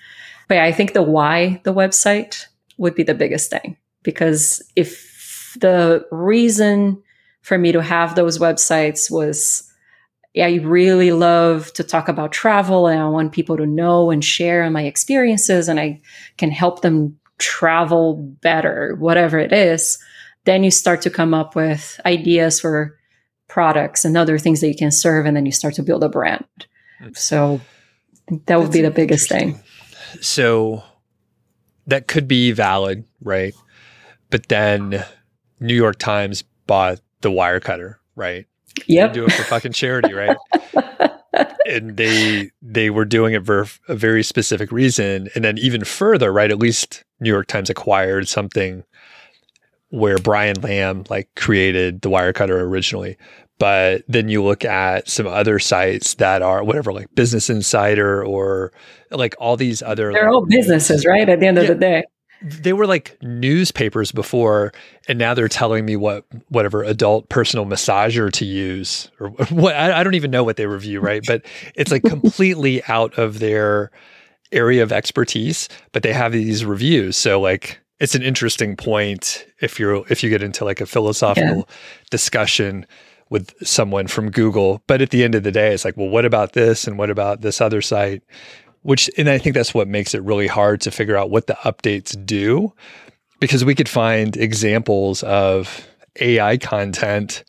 But 0.49 0.56
yeah, 0.56 0.64
I 0.64 0.73
think 0.73 0.92
the 0.92 1.02
why 1.02 1.61
the 1.64 1.75
website 1.75 2.47
would 2.78 2.94
be 2.94 3.02
the 3.02 3.14
biggest 3.14 3.50
thing 3.50 3.76
because 4.02 4.62
if 4.76 5.56
the 5.61 6.06
reason 6.11 7.02
for 7.42 7.59
me 7.59 7.73
to 7.73 7.83
have 7.83 8.14
those 8.14 8.38
websites 8.38 9.11
was 9.11 9.71
yeah, 10.35 10.47
I 10.47 10.56
really 10.56 11.12
love 11.12 11.73
to 11.75 11.85
talk 11.85 12.09
about 12.09 12.33
travel 12.33 12.88
and 12.88 13.00
I 13.00 13.09
want 13.09 13.33
people 13.33 13.56
to 13.56 13.66
know 13.66 14.11
and 14.11 14.25
share 14.25 14.68
my 14.68 14.83
experiences 14.83 15.68
and 15.68 15.78
I 15.78 16.00
can 16.38 16.50
help 16.50 16.83
them 16.83 17.16
travel 17.38 18.16
better, 18.42 18.97
whatever 18.99 19.38
it 19.38 19.52
is, 19.52 19.99
then 20.45 20.63
you 20.65 20.71
start 20.71 21.03
to 21.03 21.11
come 21.11 21.35
up 21.35 21.55
with 21.57 22.01
ideas 22.07 22.61
for 22.61 22.99
products 23.49 24.05
and 24.05 24.17
other 24.17 24.39
things 24.39 24.61
that 24.61 24.69
you 24.69 24.77
can 24.77 24.91
serve 24.91 25.27
and 25.27 25.37
then 25.37 25.47
you 25.47 25.53
start 25.53 25.75
to 25.75 25.83
build 25.83 26.03
a 26.03 26.09
brand. 26.09 26.45
So 27.15 27.61
that 28.47 28.57
would 28.57 28.67
That's 28.67 28.77
be 28.77 28.83
the 28.83 28.91
biggest 28.91 29.29
thing. 29.29 29.61
so 30.21 30.83
that 31.87 32.07
could 32.09 32.27
be 32.27 32.53
valid 32.53 33.05
right? 33.21 33.55
But 34.31 34.49
then 34.49 35.05
new 35.61 35.75
york 35.75 35.99
times 35.99 36.43
bought 36.67 37.01
the 37.21 37.31
Wirecutter 37.31 37.97
right? 38.17 38.47
Yeah 38.87 39.09
do 39.09 39.25
it 39.27 39.33
for 39.33 39.43
fucking 39.45 39.73
charity 39.73 40.13
right? 40.13 40.37
And 41.67 41.97
they 41.97 42.51
they 42.63 42.91
were 42.91 43.05
doing 43.07 43.35
it 43.35 43.45
for 43.45 43.67
a 43.89 43.97
very 43.97 44.23
specific 44.23 44.71
reason. 44.71 45.29
And 45.35 45.43
then 45.45 45.59
even 45.59 45.83
further 45.83 46.33
right 46.33 46.51
at 46.51 46.59
least 46.59 47.03
new 47.21 47.31
york 47.31 47.47
times 47.47 47.71
acquired 47.71 48.29
something 48.29 48.85
where 49.95 50.19
Brian 50.19 50.61
Lam 50.61 51.05
like 51.09 51.29
created 51.37 52.03
the 52.03 52.11
Wirecutter 52.11 52.61
originally. 52.61 53.17
But 53.59 54.03
then 54.09 54.29
you 54.29 54.43
look 54.43 54.65
at 54.65 55.09
some 55.09 55.29
other 55.29 55.61
sites 55.61 56.15
that 56.15 56.43
are 56.43 56.65
whatever, 56.65 56.93
like 56.93 57.15
Business 57.15 57.49
Insider 57.49 58.25
or 58.25 58.73
like 59.13 59.37
all 59.39 59.57
these 59.57 59.81
other. 59.81 60.13
They're 60.13 60.25
like, 60.25 60.33
all 60.33 60.47
businesses, 60.47 61.07
right? 61.07 61.29
At 61.29 61.39
the 61.39 61.47
end 61.47 61.57
yeah, 61.59 61.63
of 61.63 61.69
the 61.69 61.75
day, 61.77 62.05
they 62.43 62.73
were 62.73 62.87
like 62.87 63.17
newspapers 63.23 64.11
before, 64.11 64.73
and 65.07 65.17
now 65.19 65.35
they're 65.35 65.47
telling 65.47 65.85
me 65.85 65.95
what 65.95 66.25
whatever 66.49 66.83
adult 66.83 67.29
personal 67.29 67.65
massager 67.65 68.33
to 68.33 68.45
use 68.45 69.09
or 69.21 69.29
what 69.51 69.77
I, 69.77 70.01
I 70.01 70.03
don't 70.03 70.15
even 70.15 70.33
know 70.33 70.43
what 70.43 70.57
they 70.57 70.67
review, 70.67 70.99
right? 70.99 71.23
But 71.25 71.47
it's 71.77 71.93
like 71.93 72.03
completely 72.03 72.83
out 72.89 73.17
of 73.17 73.39
their 73.39 73.93
area 74.51 74.83
of 74.83 74.91
expertise. 74.91 75.69
But 75.93 76.03
they 76.03 76.13
have 76.13 76.33
these 76.33 76.65
reviews, 76.65 77.17
so 77.17 77.41
like 77.41 77.81
it's 78.01 78.15
an 78.15 78.23
interesting 78.23 78.77
point 78.77 79.47
if 79.61 79.79
you're 79.79 80.05
if 80.09 80.23
you 80.23 80.31
get 80.31 80.43
into 80.43 80.65
like 80.65 80.81
a 80.81 80.87
philosophical 80.87 81.57
yeah. 81.57 81.75
discussion 82.11 82.87
with 83.31 83.55
someone 83.67 84.07
from 84.07 84.31
Google. 84.31 84.83
But 84.87 85.01
at 85.01 85.11
the 85.11 85.25
end 85.25 85.35
of 85.35 85.43
the 85.43 85.53
day, 85.53 85.73
it's 85.73 85.85
like, 85.85 85.97
well, 85.97 86.09
what 86.09 86.25
about 86.25 86.53
this 86.53 86.87
and 86.87 86.99
what 86.99 87.11
about 87.11 87.41
this 87.41 87.61
other 87.61 87.83
site? 87.83 88.23
Which 88.83 89.11
and 89.17 89.29
I 89.29 89.39
think 89.39 89.55
that's 89.55 89.75
what 89.75 89.89
makes 89.89 90.15
it 90.15 90.23
really 90.23 90.47
hard 90.47 90.81
to 90.83 90.91
figure 90.91 91.17
out 91.17 91.31
what 91.31 91.47
the 91.47 91.55
updates 91.65 92.15
do. 92.27 92.73
Because 93.41 93.65
we 93.65 93.75
could 93.75 93.89
find 93.89 94.37
examples 94.37 95.23
of 95.23 95.87
AI 96.21 96.57
content 96.57 97.45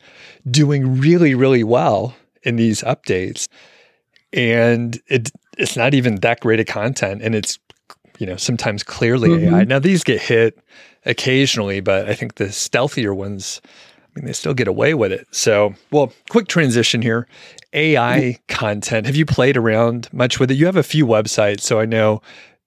doing 0.50 0.98
really, 0.98 1.34
really 1.34 1.64
well 1.64 2.14
in 2.42 2.56
these 2.56 2.82
updates. 2.82 3.48
And 4.32 5.00
it 5.08 5.30
it's 5.58 5.76
not 5.76 5.94
even 5.94 6.16
that 6.16 6.40
great 6.40 6.60
of 6.60 6.66
content 6.66 7.22
and 7.22 7.34
it's 7.34 7.58
you 8.18 8.26
know, 8.26 8.36
sometimes 8.36 8.82
clearly 8.82 9.30
mm-hmm. 9.30 9.54
AI. 9.54 9.64
Now 9.64 9.78
these 9.78 10.04
get 10.04 10.20
hit 10.20 10.58
occasionally, 11.04 11.80
but 11.80 12.08
I 12.08 12.14
think 12.14 12.34
the 12.34 12.46
stealthier 12.46 13.14
ones, 13.14 13.60
I 13.64 14.18
mean, 14.18 14.26
they 14.26 14.32
still 14.32 14.54
get 14.54 14.68
away 14.68 14.94
with 14.94 15.12
it. 15.12 15.26
So, 15.30 15.74
well, 15.90 16.12
quick 16.28 16.48
transition 16.48 17.02
here. 17.02 17.26
AI 17.72 18.18
mm-hmm. 18.18 18.54
content. 18.54 19.06
Have 19.06 19.16
you 19.16 19.26
played 19.26 19.56
around 19.56 20.08
much 20.12 20.40
with 20.40 20.50
it? 20.50 20.54
You 20.54 20.66
have 20.66 20.76
a 20.76 20.82
few 20.82 21.06
websites, 21.06 21.60
so 21.60 21.80
I 21.80 21.84
know 21.84 22.22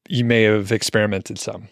you 0.08 0.24
may 0.24 0.44
have 0.44 0.72
experimented 0.72 1.38
some. 1.38 1.68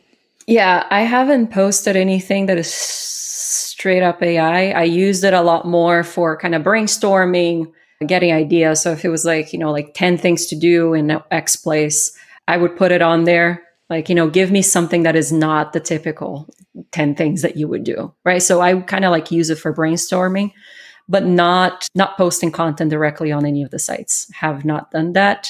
Yeah, 0.47 0.87
I 0.89 1.01
haven't 1.01 1.51
posted 1.51 1.95
anything 1.95 2.45
that 2.45 2.57
is 2.57 2.73
straight 2.73 4.01
up 4.01 4.23
AI. 4.23 4.71
I 4.71 4.83
used 4.83 5.23
it 5.23 5.33
a 5.33 5.41
lot 5.41 5.67
more 5.67 6.03
for 6.03 6.37
kind 6.37 6.55
of 6.55 6.63
brainstorming, 6.63 7.71
getting 8.05 8.31
ideas. 8.31 8.81
So 8.81 8.91
if 8.91 9.03
it 9.03 9.09
was 9.09 9.25
like, 9.25 9.51
you 9.51 9.59
know, 9.59 9.71
like 9.71 9.93
10 9.93 10.17
things 10.17 10.45
to 10.47 10.55
do 10.55 10.93
in 10.93 11.19
X 11.31 11.55
place, 11.55 12.15
I 12.47 12.57
would 12.57 12.77
put 12.77 12.91
it 12.91 13.01
on 13.01 13.25
there 13.25 13.66
like 13.89 14.09
you 14.09 14.15
know 14.15 14.29
give 14.29 14.51
me 14.51 14.61
something 14.61 15.03
that 15.03 15.15
is 15.15 15.31
not 15.31 15.73
the 15.73 15.79
typical 15.79 16.47
10 16.91 17.15
things 17.15 17.41
that 17.41 17.57
you 17.57 17.67
would 17.67 17.83
do 17.83 18.13
right? 18.25 18.41
So 18.41 18.61
i 18.61 18.79
kind 18.81 19.05
of 19.05 19.11
like 19.11 19.31
use 19.31 19.49
it 19.49 19.57
for 19.57 19.73
brainstorming 19.73 20.51
but 21.09 21.25
not 21.25 21.87
not 21.95 22.17
posting 22.17 22.51
content 22.51 22.91
directly 22.91 23.31
on 23.31 23.45
any 23.45 23.63
of 23.63 23.71
the 23.71 23.79
sites. 23.79 24.29
Have 24.33 24.65
not 24.65 24.91
done 24.91 25.13
that. 25.13 25.49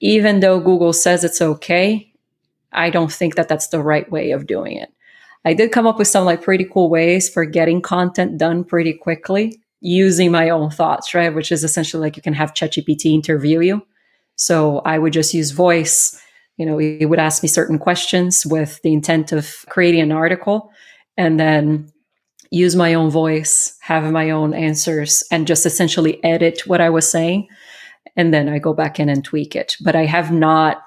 Even 0.00 0.40
though 0.40 0.60
google 0.60 0.92
says 0.92 1.24
it's 1.24 1.40
okay 1.42 2.12
i 2.72 2.90
don't 2.90 3.12
think 3.12 3.34
that 3.36 3.48
that's 3.48 3.68
the 3.68 3.80
right 3.82 4.10
way 4.10 4.32
of 4.32 4.46
doing 4.46 4.76
it. 4.76 4.92
I 5.44 5.54
did 5.54 5.72
come 5.72 5.86
up 5.86 5.98
with 5.98 6.08
some 6.08 6.24
like 6.24 6.42
pretty 6.42 6.64
cool 6.64 6.90
ways 6.90 7.28
for 7.28 7.44
getting 7.44 7.80
content 7.80 8.38
done 8.38 8.64
pretty 8.64 8.92
quickly 8.92 9.60
using 9.80 10.32
my 10.32 10.50
own 10.50 10.70
thoughts 10.70 11.14
right? 11.14 11.34
Which 11.34 11.52
is 11.52 11.64
essentially 11.64 12.00
like 12.00 12.16
you 12.16 12.22
can 12.22 12.34
have 12.34 12.54
chatgpt 12.54 13.06
interview 13.06 13.60
you. 13.60 13.82
So 14.36 14.80
i 14.80 14.98
would 14.98 15.12
just 15.12 15.34
use 15.34 15.50
voice 15.52 16.20
you 16.58 16.66
know, 16.66 16.76
he 16.76 17.06
would 17.06 17.20
ask 17.20 17.42
me 17.42 17.48
certain 17.48 17.78
questions 17.78 18.44
with 18.44 18.82
the 18.82 18.92
intent 18.92 19.32
of 19.32 19.64
creating 19.68 20.00
an 20.00 20.12
article 20.12 20.70
and 21.16 21.38
then 21.38 21.90
use 22.50 22.74
my 22.74 22.94
own 22.94 23.10
voice, 23.10 23.76
have 23.80 24.10
my 24.10 24.30
own 24.30 24.52
answers, 24.54 25.22
and 25.30 25.46
just 25.46 25.64
essentially 25.64 26.22
edit 26.24 26.62
what 26.66 26.80
I 26.80 26.90
was 26.90 27.10
saying. 27.10 27.46
And 28.16 28.34
then 28.34 28.48
I 28.48 28.58
go 28.58 28.74
back 28.74 28.98
in 28.98 29.08
and 29.08 29.24
tweak 29.24 29.54
it. 29.54 29.76
But 29.80 29.94
I 29.94 30.04
have 30.04 30.32
not 30.32 30.82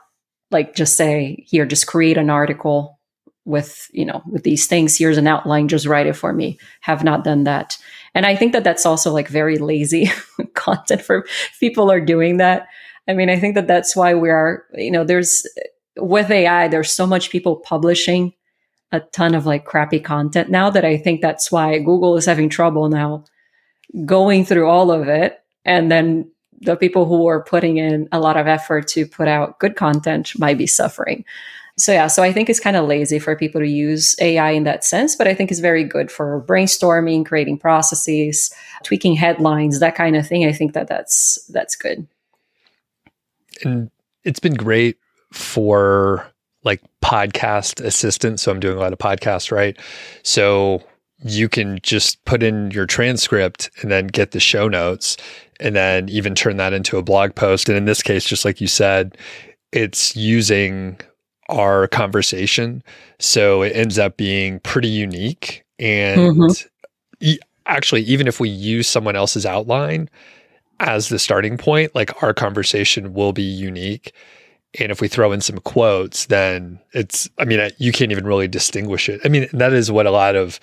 like 0.52 0.76
just 0.76 0.98
say, 0.98 1.44
here, 1.48 1.66
just 1.66 1.88
create 1.88 2.18
an 2.18 2.30
article 2.30 3.00
with, 3.46 3.88
you 3.92 4.06
know, 4.06 4.22
with 4.30 4.44
these 4.44 4.68
things. 4.68 4.98
Here's 4.98 5.18
an 5.18 5.28
outline, 5.28 5.70
just 5.70 5.86
write 5.86 6.08
it 6.08 6.16
for 6.16 6.34
me. 6.34 6.60
Have 6.82 7.04
not 7.04 7.24
done 7.24 7.46
that. 7.46 7.78
And 8.14 8.26
I 8.26 8.36
think 8.36 8.52
that 8.52 8.66
that's 8.66 8.86
also 8.86 9.12
like 9.12 9.30
very 9.30 9.58
lazy 9.58 10.12
content 10.54 11.02
for 11.02 11.26
people 11.60 11.90
are 11.90 12.02
doing 12.02 12.38
that. 12.38 12.68
I 13.12 13.14
mean, 13.14 13.30
I 13.30 13.38
think 13.38 13.56
that 13.56 13.68
that's 13.68 13.94
why 13.94 14.14
we 14.14 14.30
are, 14.30 14.64
you 14.74 14.90
know, 14.90 15.04
there's 15.04 15.46
with 15.98 16.32
AI, 16.32 16.70
there's 16.70 16.94
so 16.94 17.06
much 17.06 17.30
people 17.30 17.58
publishing 17.58 18.34
a 18.94 19.02
ton 19.02 19.36
of 19.36 19.46
like 19.46 19.66
crappy 19.66 20.00
content 20.00 20.50
now 20.50 20.70
that 20.70 20.86
I 20.86 20.98
think 20.98 21.20
that's 21.22 21.52
why 21.52 21.78
Google 21.80 22.16
is 22.16 22.26
having 22.26 22.48
trouble 22.48 22.88
now 22.88 23.26
going 24.06 24.46
through 24.46 24.70
all 24.70 24.92
of 24.92 25.10
it. 25.10 25.42
And 25.66 25.92
then 25.92 26.32
the 26.62 26.78
people 26.78 27.06
who 27.06 27.28
are 27.28 27.44
putting 27.44 27.78
in 27.78 28.08
a 28.14 28.20
lot 28.22 28.38
of 28.38 28.48
effort 28.48 28.88
to 28.90 29.06
put 29.06 29.28
out 29.28 29.60
good 29.60 29.76
content 29.76 30.32
might 30.40 30.58
be 30.58 30.68
suffering. 30.68 31.26
So 31.78 31.92
yeah, 31.92 32.08
so 32.08 32.24
I 32.24 32.32
think 32.32 32.50
it's 32.50 32.60
kind 32.62 32.78
of 32.78 32.88
lazy 32.88 33.20
for 33.20 33.36
people 33.36 33.60
to 33.60 33.68
use 33.68 34.16
AI 34.22 34.52
in 34.52 34.64
that 34.64 34.86
sense, 34.86 35.18
but 35.18 35.28
I 35.28 35.34
think 35.34 35.52
it's 35.52 35.60
very 35.60 35.84
good 35.84 36.10
for 36.12 36.46
brainstorming, 36.48 37.26
creating 37.26 37.58
processes, 37.58 38.54
tweaking 38.84 39.16
headlines, 39.16 39.82
that 39.82 39.96
kind 39.96 40.16
of 40.16 40.26
thing. 40.26 40.46
I 40.46 40.54
think 40.54 40.74
that 40.74 40.88
that's 40.88 41.44
that's 41.48 41.76
good 41.76 42.08
and 43.64 43.90
it's 44.24 44.40
been 44.40 44.54
great 44.54 44.98
for 45.34 46.28
like 46.64 46.82
podcast 47.04 47.84
assistant. 47.84 48.40
So 48.40 48.52
I'm 48.52 48.60
doing 48.60 48.78
a 48.78 48.80
lot 48.80 48.94
of 48.94 49.00
podcasts, 49.00 49.52
right? 49.52 49.78
So 50.24 50.84
you 51.24 51.50
can 51.50 51.80
just 51.84 52.24
put 52.26 52.44
in 52.44 52.72
your 52.72 52.86
transcript 52.86 53.70
and 53.82 53.92
then 53.92 54.08
get 54.08 54.32
the 54.32 54.40
show 54.40 54.68
notes 54.68 55.18
and 55.60 55.76
then 55.76 56.10
even 56.10 56.36
turn 56.36 56.58
that 56.58 56.74
into 56.74 56.98
a 56.98 57.04
blog 57.04 57.36
post. 57.36 57.70
And 57.70 57.78
in 57.78 57.86
this 57.86 58.02
case, 58.02 58.26
just 58.26 58.46
like 58.46 58.60
you 58.60 58.68
said, 58.68 59.18
it's 59.72 60.16
using 60.16 61.00
our 61.50 61.88
conversation. 61.88 62.84
So 63.20 63.62
it 63.62 63.76
ends 63.76 64.00
up 64.00 64.18
being 64.18 64.60
pretty 64.62 64.88
unique. 64.88 65.64
And 65.80 66.20
mm-hmm. 66.20 66.68
e- 67.20 67.40
actually, 67.66 68.02
even 68.04 68.28
if 68.28 68.40
we 68.40 68.50
use 68.50 68.88
someone 68.88 69.16
else's 69.16 69.46
outline, 69.46 70.10
as 70.82 71.10
the 71.10 71.20
starting 71.20 71.58
point, 71.58 71.94
like 71.96 72.24
our 72.24 72.34
conversation 72.34 73.14
will 73.14 73.34
be 73.34 73.44
unique. 73.44 74.14
And 74.80 74.92
if 74.92 75.00
we 75.00 75.08
throw 75.08 75.32
in 75.32 75.42
some 75.42 75.60
quotes, 75.60 76.26
then 76.26 76.80
it's, 76.94 77.30
I 77.38 77.46
mean, 77.46 77.72
you 77.78 77.92
can't 77.92 78.12
even 78.12 78.26
really 78.26 78.48
distinguish 78.48 79.08
it. 79.08 79.22
I 79.24 79.28
mean, 79.28 79.48
that 79.54 79.74
is 79.74 79.92
what 79.92 80.08
a 80.08 80.12
lot 80.12 80.36
of, 80.36 80.60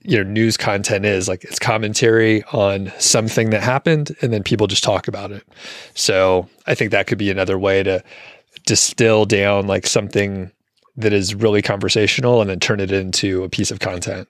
you 0.00 0.16
know, 0.16 0.28
news 0.28 0.56
content 0.56 1.04
is 1.04 1.28
like 1.28 1.44
it's 1.44 1.60
commentary 1.60 2.42
on 2.52 2.92
something 2.98 3.50
that 3.50 3.62
happened 3.62 4.16
and 4.20 4.32
then 4.32 4.42
people 4.42 4.66
just 4.66 4.82
talk 4.82 5.06
about 5.06 5.30
it. 5.30 5.46
So 5.94 6.48
I 6.66 6.74
think 6.74 6.90
that 6.90 7.06
could 7.06 7.18
be 7.18 7.30
another 7.30 7.58
way 7.58 7.82
to 7.84 8.02
distill 8.66 9.26
down 9.26 9.66
like 9.66 9.86
something 9.86 10.50
that 10.96 11.12
is 11.12 11.34
really 11.34 11.62
conversational 11.62 12.40
and 12.40 12.50
then 12.50 12.58
turn 12.58 12.80
it 12.80 12.90
into 12.90 13.44
a 13.44 13.48
piece 13.48 13.70
of 13.70 13.80
content. 13.80 14.28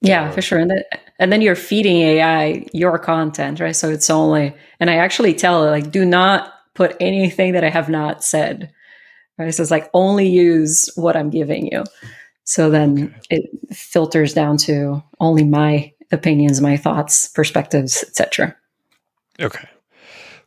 Yeah, 0.00 0.30
for 0.30 0.42
sure. 0.42 0.58
And 0.58 0.70
then, 0.70 0.82
and 1.18 1.32
then 1.32 1.40
you're 1.40 1.56
feeding 1.56 1.96
AI 1.96 2.66
your 2.72 2.98
content, 2.98 3.60
right? 3.60 3.74
So 3.74 3.90
it's 3.90 4.10
only, 4.10 4.54
and 4.78 4.90
I 4.90 4.96
actually 4.96 5.34
tell 5.34 5.64
it, 5.64 5.70
like, 5.70 5.90
do 5.90 6.04
not 6.04 6.52
put 6.74 6.96
anything 7.00 7.52
that 7.54 7.64
I 7.64 7.70
have 7.70 7.88
not 7.88 8.22
said. 8.22 8.72
Right. 9.36 9.54
So 9.54 9.62
it's 9.62 9.70
like 9.70 9.88
only 9.94 10.28
use 10.28 10.90
what 10.96 11.16
I'm 11.16 11.30
giving 11.30 11.70
you. 11.70 11.84
So 12.44 12.70
then 12.70 13.14
okay. 13.30 13.42
it 13.42 13.76
filters 13.76 14.34
down 14.34 14.56
to 14.58 15.02
only 15.20 15.44
my 15.44 15.92
opinions, 16.10 16.60
my 16.60 16.76
thoughts, 16.76 17.28
perspectives, 17.28 18.02
etc. 18.02 18.56
Okay. 19.40 19.68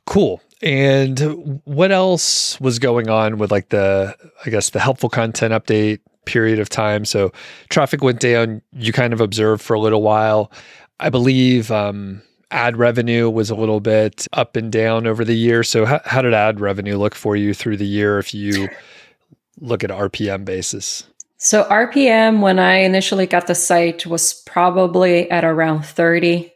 Cool. 0.06 0.42
And 0.62 1.62
what 1.64 1.92
else 1.92 2.60
was 2.60 2.80
going 2.80 3.10
on 3.10 3.38
with 3.38 3.52
like 3.52 3.70
the 3.70 4.16
I 4.46 4.50
guess 4.50 4.72
the 4.72 4.80
helpful 4.80 5.10
content 5.10 5.54
update 5.54 6.00
period 6.26 6.60
of 6.60 6.70
time? 6.70 7.06
So 7.06 7.32
traffic 7.70 8.04
went 8.04 8.20
down, 8.20 8.62
you 8.74 8.94
kind 8.94 9.14
of 9.14 9.22
observed 9.22 9.62
for 9.62 9.74
a 9.74 9.80
little 9.80 10.02
while. 10.02 10.52
I 11.00 11.10
believe 11.10 11.72
um, 11.72 12.22
ad 12.52 12.78
revenue 12.78 13.30
was 13.30 13.50
a 13.50 13.56
little 13.56 13.80
bit 13.80 14.28
up 14.34 14.56
and 14.56 14.72
down 14.72 15.08
over 15.08 15.26
the 15.26 15.36
year. 15.36 15.64
So 15.64 15.86
how, 15.86 16.02
how 16.06 16.22
did 16.22 16.34
ad 16.34 16.60
revenue 16.60 16.98
look 16.98 17.16
for 17.16 17.36
you 17.36 17.54
through 17.54 17.78
the 17.78 17.88
year 17.88 18.20
if 18.20 18.34
you 18.34 18.70
look 19.60 19.84
at 19.84 19.90
RPM 19.90 20.46
basis? 20.46 21.06
So 21.38 21.64
RPM 21.64 22.42
when 22.42 22.60
I 22.60 22.76
initially 22.76 23.26
got 23.26 23.48
the 23.48 23.56
site 23.56 24.06
was 24.06 24.34
probably 24.46 25.30
at 25.32 25.44
around 25.44 25.84
30 25.84 26.54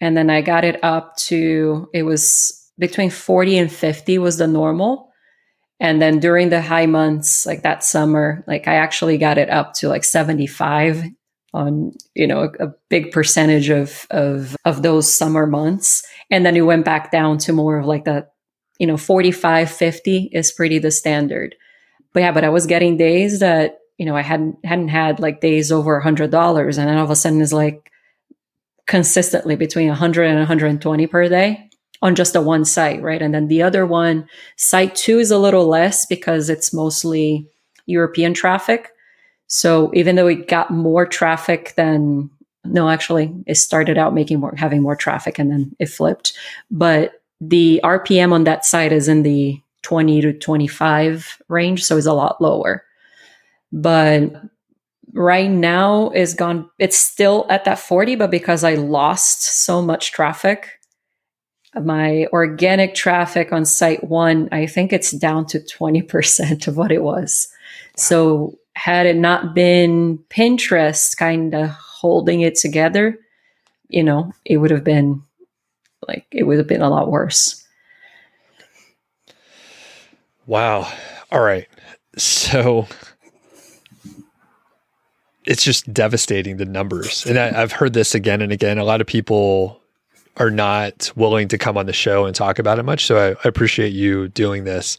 and 0.00 0.16
then 0.16 0.30
I 0.30 0.42
got 0.42 0.64
it 0.64 0.82
up 0.84 1.16
to 1.16 1.90
it 1.92 2.04
was 2.04 2.54
between 2.78 3.10
40 3.10 3.58
and 3.58 3.72
50 3.72 4.18
was 4.18 4.38
the 4.38 4.46
normal. 4.46 5.07
And 5.80 6.02
then 6.02 6.18
during 6.18 6.48
the 6.48 6.60
high 6.60 6.86
months, 6.86 7.46
like 7.46 7.62
that 7.62 7.84
summer, 7.84 8.44
like 8.46 8.66
I 8.66 8.74
actually 8.74 9.16
got 9.16 9.38
it 9.38 9.48
up 9.48 9.74
to 9.74 9.88
like 9.88 10.04
75 10.04 11.04
on, 11.54 11.92
you 12.14 12.26
know, 12.26 12.50
a, 12.58 12.66
a 12.66 12.74
big 12.88 13.12
percentage 13.12 13.70
of, 13.70 14.06
of, 14.10 14.56
of 14.64 14.82
those 14.82 15.12
summer 15.12 15.46
months. 15.46 16.04
And 16.30 16.44
then 16.44 16.56
it 16.56 16.62
went 16.62 16.84
back 16.84 17.12
down 17.12 17.38
to 17.38 17.52
more 17.52 17.78
of 17.78 17.86
like 17.86 18.04
that, 18.04 18.32
you 18.78 18.86
know, 18.86 18.96
45, 18.96 19.70
50 19.70 20.30
is 20.32 20.52
pretty 20.52 20.78
the 20.78 20.90
standard. 20.90 21.54
But 22.12 22.20
yeah, 22.20 22.32
but 22.32 22.44
I 22.44 22.48
was 22.48 22.66
getting 22.66 22.96
days 22.96 23.38
that, 23.38 23.78
you 23.98 24.06
know, 24.06 24.16
I 24.16 24.22
hadn't, 24.22 24.64
hadn't 24.64 24.88
had 24.88 25.20
like 25.20 25.40
days 25.40 25.70
over 25.70 25.96
a 25.96 26.02
hundred 26.02 26.30
dollars. 26.30 26.76
And 26.76 26.88
then 26.88 26.96
all 26.96 27.04
of 27.04 27.10
a 27.10 27.16
sudden 27.16 27.40
it's 27.40 27.52
like 27.52 27.90
consistently 28.86 29.54
between 29.54 29.88
100 29.88 30.24
and 30.24 30.38
120 30.38 31.06
per 31.06 31.28
day 31.28 31.67
on 32.02 32.14
just 32.14 32.36
a 32.36 32.40
one 32.40 32.64
site, 32.64 33.02
right? 33.02 33.20
And 33.20 33.34
then 33.34 33.48
the 33.48 33.62
other 33.62 33.84
one, 33.84 34.28
site 34.56 34.94
two 34.94 35.18
is 35.18 35.30
a 35.30 35.38
little 35.38 35.66
less 35.66 36.06
because 36.06 36.48
it's 36.48 36.72
mostly 36.72 37.46
European 37.86 38.34
traffic. 38.34 38.90
So 39.46 39.90
even 39.94 40.16
though 40.16 40.26
it 40.26 40.48
got 40.48 40.70
more 40.70 41.06
traffic 41.06 41.74
than 41.76 42.30
no, 42.64 42.88
actually, 42.88 43.34
it 43.46 43.54
started 43.54 43.96
out 43.96 44.14
making 44.14 44.40
more, 44.40 44.54
having 44.56 44.82
more 44.82 44.96
traffic 44.96 45.38
and 45.38 45.50
then 45.50 45.74
it 45.78 45.86
flipped. 45.86 46.34
But 46.70 47.22
the 47.40 47.80
RPM 47.82 48.32
on 48.32 48.44
that 48.44 48.64
site 48.64 48.92
is 48.92 49.08
in 49.08 49.22
the 49.22 49.60
20 49.82 50.20
to 50.20 50.32
25 50.32 51.40
range. 51.48 51.84
So 51.84 51.96
it's 51.96 52.06
a 52.06 52.12
lot 52.12 52.40
lower. 52.42 52.84
But 53.72 54.32
right 55.14 55.50
now 55.50 56.10
is 56.10 56.34
gone, 56.34 56.68
it's 56.78 56.98
still 56.98 57.46
at 57.48 57.64
that 57.64 57.78
40, 57.78 58.16
but 58.16 58.30
because 58.30 58.64
I 58.64 58.74
lost 58.74 59.64
so 59.64 59.80
much 59.80 60.12
traffic, 60.12 60.77
my 61.74 62.26
organic 62.32 62.94
traffic 62.94 63.52
on 63.52 63.64
site 63.64 64.04
one, 64.04 64.48
I 64.52 64.66
think 64.66 64.92
it's 64.92 65.10
down 65.10 65.46
to 65.46 65.60
20% 65.60 66.66
of 66.66 66.76
what 66.76 66.92
it 66.92 67.02
was. 67.02 67.48
Wow. 67.50 67.92
So, 67.96 68.58
had 68.74 69.06
it 69.06 69.16
not 69.16 69.54
been 69.54 70.18
Pinterest 70.30 71.16
kind 71.16 71.52
of 71.54 71.70
holding 71.70 72.42
it 72.42 72.54
together, 72.54 73.18
you 73.88 74.04
know, 74.04 74.32
it 74.44 74.58
would 74.58 74.70
have 74.70 74.84
been 74.84 75.22
like, 76.06 76.26
it 76.30 76.44
would 76.44 76.58
have 76.58 76.68
been 76.68 76.82
a 76.82 76.88
lot 76.88 77.10
worse. 77.10 77.66
Wow. 80.46 80.90
All 81.32 81.40
right. 81.40 81.66
So, 82.16 82.86
it's 85.44 85.64
just 85.64 85.92
devastating 85.92 86.58
the 86.58 86.66
numbers. 86.66 87.26
And 87.26 87.38
I, 87.38 87.50
have 87.52 87.72
heard 87.72 87.94
this 87.94 88.14
again 88.14 88.42
and 88.42 88.52
again. 88.52 88.78
A 88.78 88.84
lot 88.84 89.00
of 89.00 89.06
people 89.06 89.77
are 90.36 90.50
not 90.50 91.10
willing 91.16 91.48
to 91.48 91.58
come 91.58 91.76
on 91.76 91.86
the 91.86 91.92
show 91.92 92.24
and 92.24 92.34
talk 92.34 92.58
about 92.58 92.78
it 92.78 92.84
much. 92.84 93.06
So 93.06 93.36
I, 93.42 93.48
appreciate 93.48 93.92
you 93.92 94.28
doing 94.28 94.64
this. 94.64 94.98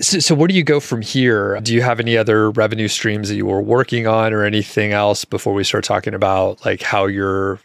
So, 0.00 0.18
so, 0.18 0.34
where 0.34 0.48
do 0.48 0.54
you 0.54 0.64
go 0.64 0.80
from 0.80 1.02
here? 1.02 1.60
Do 1.60 1.74
you 1.74 1.82
have 1.82 2.00
any 2.00 2.16
other 2.16 2.50
revenue 2.50 2.88
streams 2.88 3.28
that 3.28 3.36
you 3.36 3.46
were 3.46 3.60
working 3.60 4.06
on 4.06 4.32
or 4.32 4.44
anything 4.44 4.92
else 4.92 5.24
before 5.24 5.52
we 5.52 5.62
start 5.62 5.84
talking 5.84 6.14
about 6.14 6.64
like 6.64 6.82
how 6.82 7.06
you're 7.06 7.60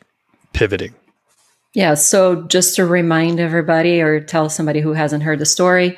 pivoting? 0.53 0.93
Yeah. 1.73 1.93
So 1.93 2.41
just 2.43 2.75
to 2.75 2.85
remind 2.85 3.39
everybody 3.39 4.01
or 4.01 4.19
tell 4.19 4.49
somebody 4.49 4.81
who 4.81 4.93
hasn't 4.93 5.21
heard 5.21 5.37
the 5.37 5.45
story, 5.45 5.97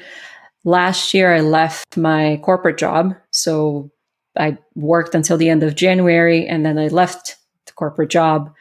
last 0.65 1.13
year 1.13 1.33
I 1.33 1.39
left 1.39 1.95
my 1.95 2.39
corporate 2.43 2.77
job. 2.77 3.15
So 3.31 3.89
I 4.37 4.57
worked 4.75 5.15
until 5.15 5.37
the 5.37 5.49
end 5.49 5.63
of 5.63 5.75
January 5.75 6.45
and 6.45 6.65
then 6.65 6.77
I 6.77 6.87
left 6.87 7.37
the 7.65 7.71
corporate 7.71 8.09
job 8.09 8.53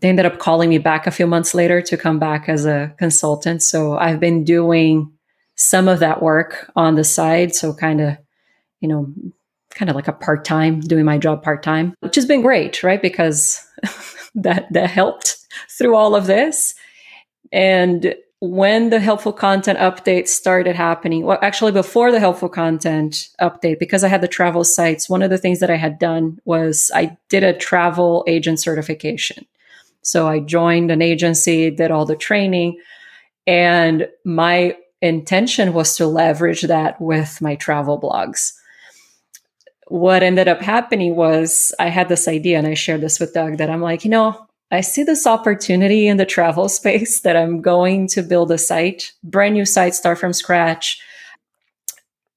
they 0.00 0.08
ended 0.08 0.26
up 0.26 0.38
calling 0.38 0.68
me 0.68 0.78
back 0.78 1.06
a 1.06 1.10
few 1.10 1.26
months 1.26 1.54
later 1.54 1.80
to 1.82 1.96
come 1.96 2.18
back 2.18 2.48
as 2.48 2.66
a 2.66 2.94
consultant. 2.98 3.62
So 3.62 3.96
I've 3.96 4.20
been 4.20 4.44
doing 4.44 5.12
some 5.56 5.88
of 5.88 6.00
that 6.00 6.22
work 6.22 6.70
on 6.76 6.96
the 6.96 7.04
side. 7.04 7.54
So 7.54 7.72
kind 7.72 8.00
of, 8.00 8.18
you 8.80 8.88
know, 8.88 9.12
kind 9.70 9.90
of 9.90 9.96
like 9.96 10.08
a 10.08 10.12
part 10.12 10.44
time, 10.44 10.80
doing 10.80 11.04
my 11.04 11.18
job 11.18 11.42
part 11.42 11.62
time, 11.62 11.94
which 12.00 12.14
has 12.14 12.26
been 12.26 12.42
great, 12.42 12.82
right? 12.82 13.00
Because 13.00 13.64
that 14.34 14.66
that 14.72 14.90
helped 14.90 15.38
through 15.78 15.94
all 15.94 16.14
of 16.14 16.26
this. 16.26 16.74
And 17.52 18.14
when 18.40 18.90
the 18.90 19.00
helpful 19.00 19.32
content 19.32 19.78
update 19.78 20.28
started 20.28 20.76
happening, 20.76 21.24
well, 21.24 21.38
actually 21.40 21.72
before 21.72 22.12
the 22.12 22.20
helpful 22.20 22.50
content 22.50 23.28
update, 23.40 23.78
because 23.78 24.04
I 24.04 24.08
had 24.08 24.20
the 24.20 24.28
travel 24.28 24.62
sites, 24.62 25.08
one 25.08 25.22
of 25.22 25.30
the 25.30 25.38
things 25.38 25.60
that 25.60 25.70
I 25.70 25.76
had 25.76 25.98
done 25.98 26.38
was 26.44 26.90
I 26.94 27.16
did 27.30 27.44
a 27.44 27.56
travel 27.56 28.24
agent 28.26 28.60
certification. 28.60 29.46
So 30.06 30.28
I 30.28 30.38
joined 30.38 30.92
an 30.92 31.02
agency, 31.02 31.68
did 31.68 31.90
all 31.90 32.06
the 32.06 32.14
training, 32.14 32.78
and 33.44 34.06
my 34.24 34.76
intention 35.02 35.72
was 35.72 35.96
to 35.96 36.06
leverage 36.06 36.62
that 36.62 37.00
with 37.00 37.42
my 37.42 37.56
travel 37.56 38.00
blogs. 38.00 38.52
What 39.88 40.22
ended 40.22 40.46
up 40.46 40.60
happening 40.60 41.16
was 41.16 41.74
I 41.80 41.88
had 41.88 42.08
this 42.08 42.28
idea, 42.28 42.56
and 42.56 42.68
I 42.68 42.74
shared 42.74 43.00
this 43.00 43.18
with 43.18 43.34
Doug 43.34 43.58
that 43.58 43.68
I'm 43.68 43.82
like, 43.82 44.04
you 44.04 44.10
know, 44.12 44.46
I 44.70 44.80
see 44.80 45.02
this 45.02 45.26
opportunity 45.26 46.06
in 46.06 46.18
the 46.18 46.24
travel 46.24 46.68
space 46.78 47.22
that 47.22 47.36
I'm 47.36 47.60
going 47.60 48.06
to 48.10 48.22
build 48.22 48.52
a 48.52 48.58
site, 48.58 49.12
brand 49.24 49.54
new 49.54 49.64
site, 49.64 49.96
start 49.96 50.18
from 50.18 50.32
scratch, 50.32 51.00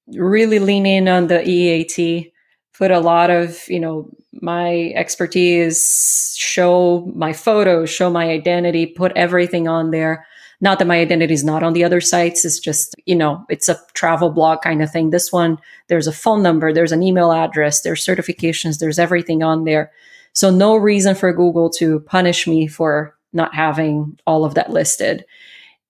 really 0.08 0.58
lean 0.58 0.88
in 0.88 1.08
on 1.08 1.28
the 1.28 1.48
EAT, 1.48 2.34
put 2.80 2.92
a 2.92 3.00
lot 3.00 3.30
of, 3.30 3.68
you 3.68 3.80
know, 3.80 4.10
my 4.42 4.94
expertise, 4.96 6.34
show 6.38 7.12
my 7.14 7.34
photos, 7.34 7.90
show 7.90 8.10
my 8.10 8.30
identity, 8.30 8.86
put 8.86 9.12
everything 9.18 9.68
on 9.68 9.92
there. 9.92 10.26
Not 10.62 10.80
that 10.80 10.88
my 10.88 11.00
identity 11.00 11.34
is 11.34 11.44
not 11.44 11.62
on 11.62 11.74
the 11.74 11.84
other 11.84 12.00
sites. 12.00 12.46
It's 12.46 12.58
just, 12.58 12.96
you 13.06 13.18
know, 13.18 13.46
it's 13.50 13.68
a 13.68 13.78
travel 13.94 14.30
blog 14.30 14.62
kind 14.62 14.82
of 14.82 14.90
thing. 14.90 15.10
This 15.10 15.30
one, 15.30 15.58
there's 15.90 16.08
a 16.08 16.14
phone 16.14 16.42
number, 16.42 16.72
there's 16.72 16.94
an 16.94 17.04
email 17.04 17.34
address, 17.34 17.82
there's 17.82 18.06
certifications, 18.06 18.80
there's 18.80 18.98
everything 18.98 19.44
on 19.44 19.66
there. 19.66 19.92
So 20.32 20.50
no 20.50 20.78
reason 20.78 21.16
for 21.16 21.34
Google 21.34 21.70
to 21.72 22.00
punish 22.02 22.48
me 22.48 22.66
for 22.68 23.14
not 23.34 23.54
having 23.54 24.18
all 24.26 24.46
of 24.46 24.56
that 24.56 24.70
listed. 24.70 25.26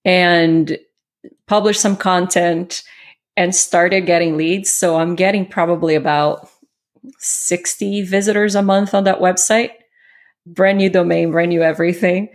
And 0.04 0.76
publish 1.46 1.78
some 1.78 1.96
content 1.96 2.82
and 3.36 3.54
started 3.54 4.06
getting 4.06 4.36
leads. 4.36 4.70
So 4.70 4.96
I'm 4.96 5.14
getting 5.14 5.46
probably 5.46 5.94
about 5.94 6.48
60 7.18 8.02
visitors 8.02 8.54
a 8.54 8.62
month 8.62 8.94
on 8.94 9.04
that 9.04 9.20
website. 9.20 9.70
Brand 10.46 10.78
new 10.78 10.90
domain, 10.90 11.30
brand 11.30 11.50
new 11.50 11.62
everything. 11.62 12.28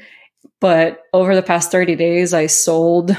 But 0.60 1.02
over 1.14 1.36
the 1.36 1.44
past 1.44 1.72
30 1.72 1.96
days, 1.96 2.34
I 2.34 2.48
sold 2.48 3.16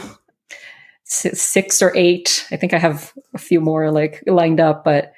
six 1.05 1.83
or 1.83 1.93
eight. 1.97 2.47
I 2.51 2.57
think 2.57 2.75
I 2.75 2.79
have 2.79 3.13
a 3.35 3.39
few 3.39 3.61
more 3.61 3.91
like 3.91 4.23
lined 4.27 4.61
up, 4.61 4.85
but 4.85 5.13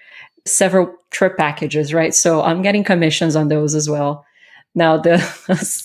several 0.47 0.95
trip 1.11 1.37
packages, 1.37 1.95
right? 1.95 2.15
So 2.15 2.43
I'm 2.43 2.63
getting 2.63 2.85
commissions 2.85 3.37
on 3.37 3.49
those 3.49 3.75
as 3.75 3.89
well. 3.89 4.25
Now, 4.75 4.97
the 4.99 5.19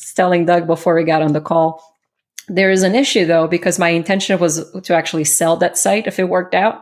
telling 0.15 0.45
Doug 0.45 0.67
before 0.67 0.95
we 0.95 1.03
got 1.03 1.21
on 1.21 1.33
the 1.33 1.41
call, 1.41 1.81
There 2.49 2.71
is 2.71 2.83
an 2.83 2.95
issue 2.95 3.25
though, 3.25 3.47
because 3.47 3.79
my 3.79 3.89
intention 3.89 4.37
was 4.39 4.69
to 4.81 4.93
actually 4.93 5.23
sell 5.23 5.55
that 5.57 5.77
site 5.77 6.07
if 6.07 6.19
it 6.19 6.29
worked 6.29 6.53
out. 6.53 6.81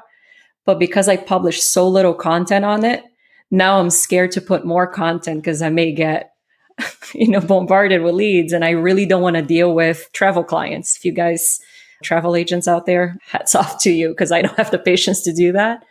But 0.65 0.79
because 0.79 1.07
I 1.07 1.17
published 1.17 1.63
so 1.71 1.87
little 1.87 2.13
content 2.13 2.65
on 2.65 2.83
it, 2.83 3.03
now 3.51 3.79
I'm 3.79 3.89
scared 3.89 4.31
to 4.31 4.41
put 4.41 4.65
more 4.65 4.87
content 4.87 5.41
because 5.41 5.61
I 5.61 5.69
may 5.69 5.91
get, 5.91 6.33
you 7.13 7.27
know, 7.27 7.41
bombarded 7.41 8.01
with 8.01 8.15
leads. 8.15 8.53
And 8.53 8.65
I 8.65 8.71
really 8.71 9.05
don't 9.05 9.21
want 9.21 9.35
to 9.35 9.41
deal 9.41 9.75
with 9.75 10.09
travel 10.13 10.43
clients. 10.43 10.95
If 10.95 11.05
you 11.05 11.11
guys, 11.11 11.59
travel 12.01 12.35
agents 12.35 12.67
out 12.67 12.85
there, 12.85 13.17
hats 13.23 13.53
off 13.55 13.79
to 13.83 13.91
you 13.91 14.09
because 14.09 14.31
I 14.31 14.41
don't 14.41 14.57
have 14.57 14.71
the 14.71 14.79
patience 14.79 15.21
to 15.23 15.33
do 15.33 15.51
that. 15.51 15.83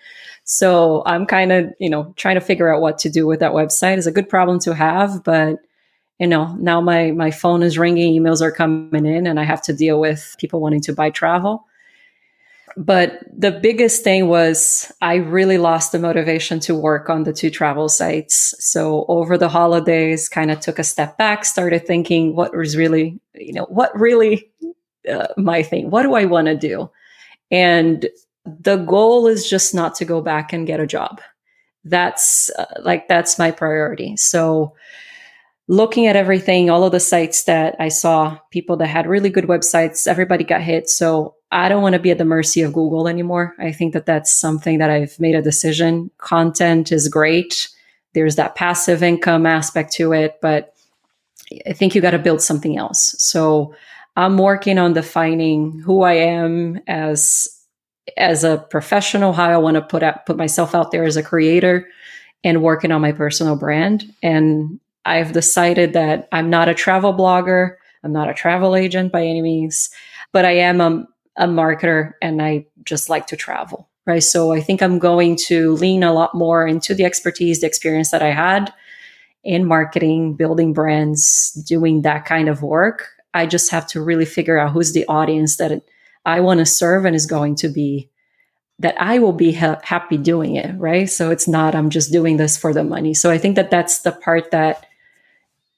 So 0.44 1.02
I'm 1.06 1.26
kind 1.26 1.52
of, 1.52 1.70
you 1.78 1.90
know, 1.90 2.12
trying 2.16 2.34
to 2.34 2.40
figure 2.40 2.74
out 2.74 2.80
what 2.80 2.98
to 2.98 3.10
do 3.10 3.26
with 3.26 3.40
that 3.40 3.52
website. 3.52 3.98
is 3.98 4.06
a 4.06 4.12
good 4.12 4.28
problem 4.28 4.58
to 4.60 4.74
have, 4.74 5.22
but 5.22 5.58
you 6.18 6.26
know, 6.26 6.54
now 6.60 6.82
my 6.82 7.12
my 7.12 7.30
phone 7.30 7.62
is 7.62 7.78
ringing, 7.78 8.20
emails 8.20 8.42
are 8.42 8.52
coming 8.52 9.06
in, 9.06 9.26
and 9.26 9.40
I 9.40 9.44
have 9.44 9.62
to 9.62 9.72
deal 9.72 9.98
with 9.98 10.36
people 10.38 10.60
wanting 10.60 10.82
to 10.82 10.92
buy 10.92 11.08
travel. 11.08 11.64
But 12.76 13.20
the 13.36 13.50
biggest 13.50 14.04
thing 14.04 14.28
was 14.28 14.90
I 15.00 15.16
really 15.16 15.58
lost 15.58 15.92
the 15.92 15.98
motivation 15.98 16.60
to 16.60 16.74
work 16.74 17.10
on 17.10 17.24
the 17.24 17.32
two 17.32 17.50
travel 17.50 17.88
sites. 17.88 18.54
So 18.58 19.04
over 19.08 19.36
the 19.36 19.48
holidays, 19.48 20.28
kind 20.28 20.50
of 20.50 20.60
took 20.60 20.78
a 20.78 20.84
step 20.84 21.18
back, 21.18 21.44
started 21.44 21.86
thinking 21.86 22.36
what 22.36 22.56
was 22.56 22.76
really, 22.76 23.20
you 23.34 23.52
know, 23.52 23.64
what 23.64 23.98
really 23.98 24.50
uh, 25.10 25.28
my 25.36 25.62
thing? 25.62 25.90
What 25.90 26.02
do 26.02 26.14
I 26.14 26.24
want 26.26 26.46
to 26.46 26.56
do? 26.56 26.90
And 27.50 28.08
the 28.44 28.76
goal 28.76 29.26
is 29.26 29.48
just 29.48 29.74
not 29.74 29.94
to 29.96 30.04
go 30.04 30.20
back 30.20 30.52
and 30.52 30.66
get 30.66 30.80
a 30.80 30.86
job. 30.86 31.20
That's 31.84 32.50
uh, 32.58 32.66
like, 32.82 33.08
that's 33.08 33.38
my 33.38 33.50
priority. 33.50 34.16
So, 34.16 34.74
looking 35.66 36.08
at 36.08 36.16
everything, 36.16 36.68
all 36.68 36.84
of 36.84 36.92
the 36.92 37.00
sites 37.00 37.44
that 37.44 37.76
I 37.78 37.88
saw, 37.88 38.38
people 38.50 38.76
that 38.78 38.88
had 38.88 39.06
really 39.06 39.30
good 39.30 39.44
websites, 39.44 40.08
everybody 40.08 40.42
got 40.42 40.62
hit. 40.62 40.88
So 40.88 41.36
I 41.52 41.68
don't 41.68 41.82
want 41.82 41.94
to 41.94 41.98
be 41.98 42.10
at 42.10 42.18
the 42.18 42.24
mercy 42.24 42.62
of 42.62 42.72
Google 42.72 43.08
anymore. 43.08 43.54
I 43.58 43.72
think 43.72 43.92
that 43.92 44.06
that's 44.06 44.32
something 44.32 44.78
that 44.78 44.90
I've 44.90 45.18
made 45.18 45.34
a 45.34 45.42
decision. 45.42 46.10
Content 46.18 46.92
is 46.92 47.08
great. 47.08 47.68
There's 48.14 48.36
that 48.36 48.54
passive 48.54 49.02
income 49.02 49.46
aspect 49.46 49.92
to 49.94 50.12
it, 50.12 50.38
but 50.40 50.74
I 51.66 51.72
think 51.72 51.94
you 51.94 52.00
got 52.00 52.12
to 52.12 52.18
build 52.18 52.40
something 52.40 52.76
else. 52.76 53.14
So 53.18 53.74
I'm 54.16 54.38
working 54.38 54.78
on 54.78 54.92
defining 54.92 55.80
who 55.80 56.02
I 56.02 56.14
am 56.14 56.80
as 56.86 57.48
as 58.16 58.44
a 58.44 58.58
professional, 58.70 59.32
how 59.32 59.50
I 59.50 59.56
want 59.56 59.76
to 59.76 59.82
put 59.82 60.02
out, 60.02 60.26
put 60.26 60.36
myself 60.36 60.74
out 60.74 60.90
there 60.90 61.04
as 61.04 61.16
a 61.16 61.22
creator, 61.22 61.88
and 62.42 62.62
working 62.62 62.90
on 62.92 63.00
my 63.00 63.12
personal 63.12 63.56
brand. 63.56 64.12
And 64.22 64.80
I've 65.04 65.32
decided 65.32 65.92
that 65.92 66.28
I'm 66.32 66.50
not 66.50 66.68
a 66.68 66.74
travel 66.74 67.14
blogger. 67.14 67.76
I'm 68.02 68.12
not 68.12 68.30
a 68.30 68.34
travel 68.34 68.74
agent 68.74 69.12
by 69.12 69.22
any 69.22 69.42
means, 69.42 69.90
but 70.32 70.44
I 70.44 70.52
am 70.52 70.80
a, 70.80 71.06
a 71.36 71.46
marketer 71.46 72.12
and 72.20 72.42
I 72.42 72.66
just 72.84 73.08
like 73.08 73.26
to 73.28 73.36
travel. 73.36 73.88
Right. 74.06 74.22
So 74.22 74.52
I 74.52 74.60
think 74.60 74.82
I'm 74.82 74.98
going 74.98 75.36
to 75.46 75.74
lean 75.74 76.02
a 76.02 76.12
lot 76.12 76.34
more 76.34 76.66
into 76.66 76.94
the 76.94 77.04
expertise, 77.04 77.60
the 77.60 77.66
experience 77.66 78.10
that 78.10 78.22
I 78.22 78.30
had 78.30 78.72
in 79.44 79.66
marketing, 79.66 80.34
building 80.34 80.72
brands, 80.72 81.52
doing 81.66 82.02
that 82.02 82.24
kind 82.24 82.48
of 82.48 82.62
work. 82.62 83.08
I 83.34 83.46
just 83.46 83.70
have 83.70 83.86
to 83.88 84.02
really 84.02 84.24
figure 84.24 84.58
out 84.58 84.72
who's 84.72 84.92
the 84.92 85.06
audience 85.06 85.56
that 85.58 85.82
I 86.24 86.40
want 86.40 86.58
to 86.58 86.66
serve 86.66 87.04
and 87.04 87.14
is 87.14 87.26
going 87.26 87.56
to 87.56 87.68
be 87.68 88.10
that 88.80 89.00
I 89.00 89.18
will 89.18 89.34
be 89.34 89.52
ha- 89.52 89.78
happy 89.82 90.16
doing 90.16 90.56
it, 90.56 90.74
right? 90.78 91.08
So 91.08 91.30
it's 91.30 91.46
not 91.46 91.74
I'm 91.74 91.90
just 91.90 92.10
doing 92.10 92.38
this 92.38 92.56
for 92.56 92.72
the 92.72 92.82
money. 92.82 93.12
So 93.12 93.30
I 93.30 93.36
think 93.38 93.56
that 93.56 93.70
that's 93.70 94.00
the 94.00 94.12
part 94.12 94.50
that 94.50 94.86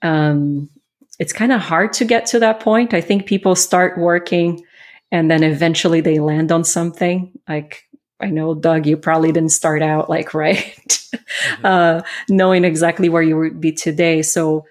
um, 0.03 0.71
it's 1.19 1.33
kind 1.33 1.53
of 1.53 1.61
hard 1.61 1.93
to 1.95 2.05
get 2.05 2.27
to 2.27 2.39
that 2.39 2.61
point. 2.61 2.95
I 2.95 3.01
think 3.01 3.27
people 3.27 3.57
start 3.57 3.99
working 3.99 4.65
and 5.13 5.31
then 5.31 5.45
eventually 5.45 6.01
they 6.01 6.19
land 6.19 6.51
on 6.51 6.65
something. 6.65 7.31
Like 7.49 7.89
I 8.21 8.31
know 8.31 8.57
Doug, 8.57 8.87
you 8.87 8.97
probably 8.97 9.31
didn't 9.31 9.51
start 9.51 9.83
out 9.83 10.11
like 10.11 10.35
right, 10.35 10.75
mm-hmm. 10.77 11.65
uh, 11.65 12.03
knowing 12.29 12.65
exactly 12.65 13.09
where 13.09 13.23
you 13.23 13.39
would 13.39 13.61
be 13.61 13.71
today. 13.71 14.23
So 14.23 14.65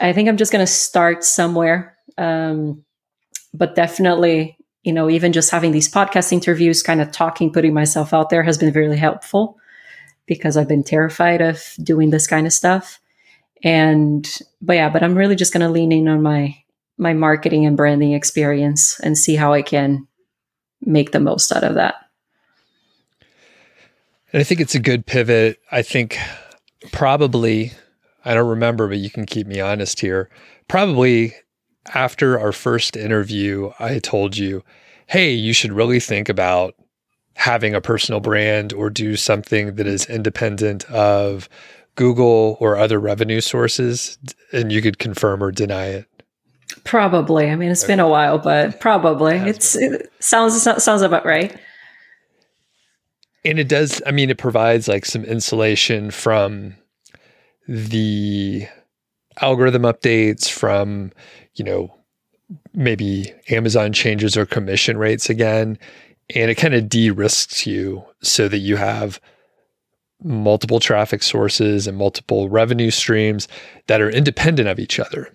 I 0.00 0.12
think 0.12 0.28
I'm 0.28 0.36
just 0.36 0.50
going 0.50 0.66
to 0.66 0.72
start 0.72 1.22
somewhere 1.22 1.94
um, 2.18 2.84
but 3.52 3.74
definitely, 3.74 4.56
you 4.82 4.92
know, 4.92 5.08
even 5.08 5.32
just 5.32 5.50
having 5.50 5.72
these 5.72 5.90
podcast 5.90 6.32
interviews, 6.32 6.82
kind 6.82 7.00
of 7.00 7.10
talking, 7.10 7.52
putting 7.52 7.74
myself 7.74 8.12
out 8.12 8.30
there 8.30 8.42
has 8.42 8.58
been 8.58 8.72
really 8.72 8.96
helpful 8.96 9.58
because 10.26 10.56
I've 10.56 10.68
been 10.68 10.84
terrified 10.84 11.40
of 11.40 11.62
doing 11.82 12.10
this 12.10 12.26
kind 12.26 12.46
of 12.46 12.52
stuff. 12.52 13.00
And, 13.62 14.28
but 14.60 14.74
yeah, 14.74 14.90
but 14.90 15.02
I'm 15.02 15.14
really 15.14 15.36
just 15.36 15.52
going 15.52 15.62
to 15.62 15.72
lean 15.72 15.92
in 15.92 16.08
on 16.08 16.22
my, 16.22 16.56
my 16.96 17.12
marketing 17.12 17.66
and 17.66 17.76
branding 17.76 18.12
experience 18.12 19.00
and 19.00 19.18
see 19.18 19.36
how 19.36 19.52
I 19.52 19.62
can 19.62 20.06
make 20.80 21.12
the 21.12 21.20
most 21.20 21.52
out 21.52 21.64
of 21.64 21.74
that. 21.74 21.96
And 24.32 24.40
I 24.40 24.44
think 24.44 24.60
it's 24.60 24.74
a 24.74 24.80
good 24.80 25.06
pivot. 25.06 25.60
I 25.70 25.82
think 25.82 26.18
probably, 26.92 27.72
I 28.24 28.34
don't 28.34 28.48
remember, 28.48 28.88
but 28.88 28.98
you 28.98 29.10
can 29.10 29.26
keep 29.26 29.46
me 29.46 29.60
honest 29.60 30.00
here. 30.00 30.28
Probably 30.68 31.34
after 31.94 32.38
our 32.38 32.52
first 32.52 32.96
interview, 32.96 33.70
I 33.78 33.98
told 33.98 34.36
you, 34.36 34.64
hey, 35.06 35.32
you 35.32 35.52
should 35.52 35.72
really 35.72 36.00
think 36.00 36.28
about 36.28 36.74
having 37.36 37.74
a 37.74 37.80
personal 37.80 38.20
brand 38.20 38.72
or 38.72 38.90
do 38.90 39.16
something 39.16 39.74
that 39.74 39.86
is 39.86 40.06
independent 40.06 40.84
of 40.90 41.48
Google 41.94 42.56
or 42.60 42.76
other 42.76 42.98
revenue 42.98 43.40
sources. 43.40 44.18
And 44.52 44.72
you 44.72 44.82
could 44.82 44.98
confirm 44.98 45.42
or 45.42 45.52
deny 45.52 45.86
it. 45.86 46.06
Probably. 46.84 47.50
I 47.50 47.56
mean, 47.56 47.70
it's 47.70 47.84
okay. 47.84 47.92
been 47.92 48.00
a 48.00 48.08
while, 48.08 48.38
but 48.38 48.80
probably. 48.80 49.36
It 49.36 49.48
it's 49.48 49.76
it 49.76 50.12
sounds 50.20 50.62
sounds 50.62 51.02
about 51.02 51.24
right. 51.24 51.56
And 53.44 53.58
it 53.58 53.68
does. 53.68 54.02
I 54.06 54.10
mean, 54.10 54.30
it 54.30 54.38
provides 54.38 54.88
like 54.88 55.04
some 55.04 55.24
insulation 55.24 56.10
from 56.10 56.76
the 57.68 58.66
algorithm 59.40 59.82
updates, 59.82 60.48
from 60.48 61.12
you 61.54 61.64
know, 61.64 61.94
maybe 62.72 63.32
Amazon 63.50 63.92
changes 63.92 64.34
their 64.34 64.46
commission 64.46 64.96
rates 64.96 65.30
again. 65.30 65.78
And 66.34 66.50
it 66.50 66.54
kind 66.54 66.74
of 66.74 66.88
de 66.88 67.10
risks 67.10 67.66
you 67.66 68.04
so 68.22 68.48
that 68.48 68.58
you 68.58 68.76
have 68.76 69.20
multiple 70.22 70.80
traffic 70.80 71.22
sources 71.22 71.86
and 71.86 71.98
multiple 71.98 72.48
revenue 72.48 72.90
streams 72.90 73.46
that 73.88 74.00
are 74.00 74.08
independent 74.08 74.68
of 74.68 74.78
each 74.78 74.98
other. 74.98 75.30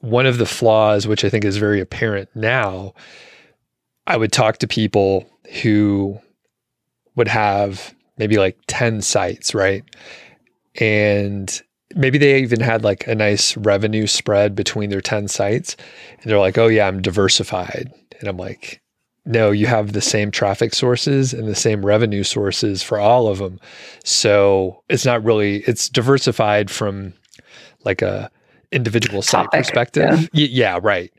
One 0.00 0.26
of 0.26 0.38
the 0.38 0.46
flaws, 0.46 1.06
which 1.06 1.24
I 1.24 1.28
think 1.28 1.44
is 1.44 1.56
very 1.56 1.80
apparent 1.80 2.28
now, 2.34 2.94
I 4.06 4.16
would 4.16 4.32
talk 4.32 4.58
to 4.58 4.66
people 4.66 5.28
who 5.62 6.18
would 7.16 7.28
have 7.28 7.94
maybe 8.16 8.38
like 8.38 8.58
10 8.66 9.02
sites, 9.02 9.54
right? 9.54 9.84
And 10.80 11.60
maybe 11.94 12.18
they 12.18 12.40
even 12.40 12.60
had 12.60 12.84
like 12.84 13.06
a 13.06 13.14
nice 13.14 13.56
revenue 13.56 14.06
spread 14.06 14.54
between 14.54 14.90
their 14.90 15.00
10 15.00 15.28
sites. 15.28 15.76
And 16.20 16.30
they're 16.30 16.38
like 16.38 16.58
oh 16.58 16.68
yeah 16.68 16.86
i'm 16.86 17.02
diversified. 17.02 17.92
And 18.20 18.28
i'm 18.28 18.36
like 18.36 18.80
no 19.24 19.50
you 19.50 19.66
have 19.66 19.92
the 19.92 20.00
same 20.00 20.30
traffic 20.30 20.74
sources 20.74 21.32
and 21.32 21.46
the 21.46 21.54
same 21.54 21.84
revenue 21.84 22.22
sources 22.22 22.82
for 22.82 22.98
all 22.98 23.28
of 23.28 23.38
them 23.38 23.60
so 24.04 24.82
it's 24.88 25.04
not 25.04 25.22
really 25.22 25.56
it's 25.66 25.88
diversified 25.88 26.70
from 26.70 27.12
like 27.84 28.02
a 28.02 28.30
individual 28.72 29.22
site 29.22 29.44
Topic, 29.44 29.60
perspective 29.60 30.20
yeah. 30.32 30.46
Y- 30.46 30.48
yeah 30.50 30.78
right 30.82 31.12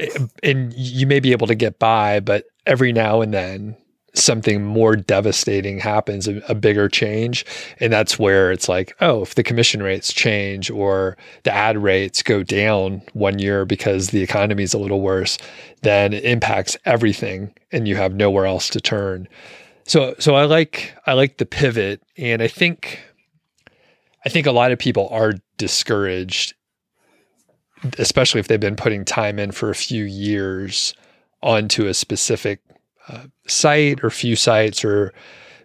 eh, 0.00 0.08
and 0.42 0.72
you 0.74 1.06
may 1.06 1.20
be 1.20 1.32
able 1.32 1.46
to 1.46 1.54
get 1.54 1.78
by 1.78 2.20
but 2.20 2.44
every 2.66 2.92
now 2.92 3.20
and 3.20 3.32
then 3.32 3.76
something 4.14 4.64
more 4.64 4.96
devastating 4.96 5.78
happens, 5.78 6.26
a, 6.26 6.38
a, 6.48 6.54
bigger 6.54 6.88
change. 6.88 7.44
And 7.78 7.92
that's 7.92 8.18
where 8.18 8.50
it's 8.50 8.68
like, 8.68 8.96
oh, 9.00 9.22
if 9.22 9.34
the 9.34 9.42
commission 9.42 9.82
rates 9.82 10.12
change 10.12 10.70
or 10.70 11.16
the 11.44 11.52
ad 11.52 11.78
rates 11.78 12.22
go 12.22 12.42
down 12.42 13.02
one 13.12 13.38
year 13.38 13.64
because 13.64 14.08
the 14.08 14.22
economy 14.22 14.62
is 14.62 14.74
a 14.74 14.78
little 14.78 15.00
worse, 15.00 15.38
then 15.82 16.12
it 16.12 16.24
impacts 16.24 16.76
everything 16.84 17.54
and 17.72 17.86
you 17.86 17.96
have 17.96 18.14
nowhere 18.14 18.46
else 18.46 18.68
to 18.70 18.80
turn. 18.80 19.28
So 19.84 20.14
so 20.18 20.34
I 20.34 20.44
like 20.44 20.94
I 21.06 21.14
like 21.14 21.38
the 21.38 21.46
pivot 21.46 22.02
and 22.16 22.42
I 22.42 22.48
think 22.48 23.00
I 24.24 24.28
think 24.28 24.46
a 24.46 24.52
lot 24.52 24.72
of 24.72 24.78
people 24.78 25.08
are 25.10 25.34
discouraged 25.56 26.54
especially 27.98 28.40
if 28.40 28.48
they've 28.48 28.60
been 28.60 28.76
putting 28.76 29.04
time 29.04 29.38
in 29.38 29.52
for 29.52 29.70
a 29.70 29.74
few 29.74 30.04
years 30.04 30.94
onto 31.42 31.86
a 31.86 31.94
specific 31.94 32.60
uh, 33.08 33.24
site 33.46 34.02
or 34.04 34.10
few 34.10 34.36
sites 34.36 34.84
or 34.84 35.12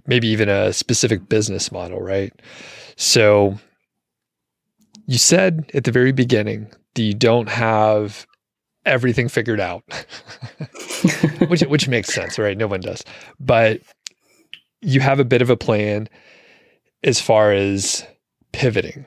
maybe 0.07 0.27
even 0.27 0.49
a 0.49 0.71
specific 0.71 1.27
business 1.27 1.71
model, 1.71 2.01
right? 2.01 2.33
So 2.95 3.57
you 5.07 5.17
said 5.17 5.69
at 5.73 5.83
the 5.83 5.91
very 5.91 6.11
beginning 6.11 6.71
that 6.95 7.01
you 7.01 7.13
don't 7.13 7.49
have 7.49 8.25
everything 8.85 9.27
figured 9.27 9.59
out, 9.59 9.83
which 11.47 11.61
which 11.61 11.87
makes 11.87 12.13
sense, 12.13 12.39
right? 12.39 12.57
No 12.57 12.67
one 12.67 12.81
does, 12.81 13.03
but 13.39 13.81
you 14.81 14.99
have 15.01 15.19
a 15.19 15.25
bit 15.25 15.41
of 15.41 15.49
a 15.49 15.57
plan 15.57 16.07
as 17.03 17.19
far 17.19 17.51
as 17.51 18.05
pivoting. 18.51 19.05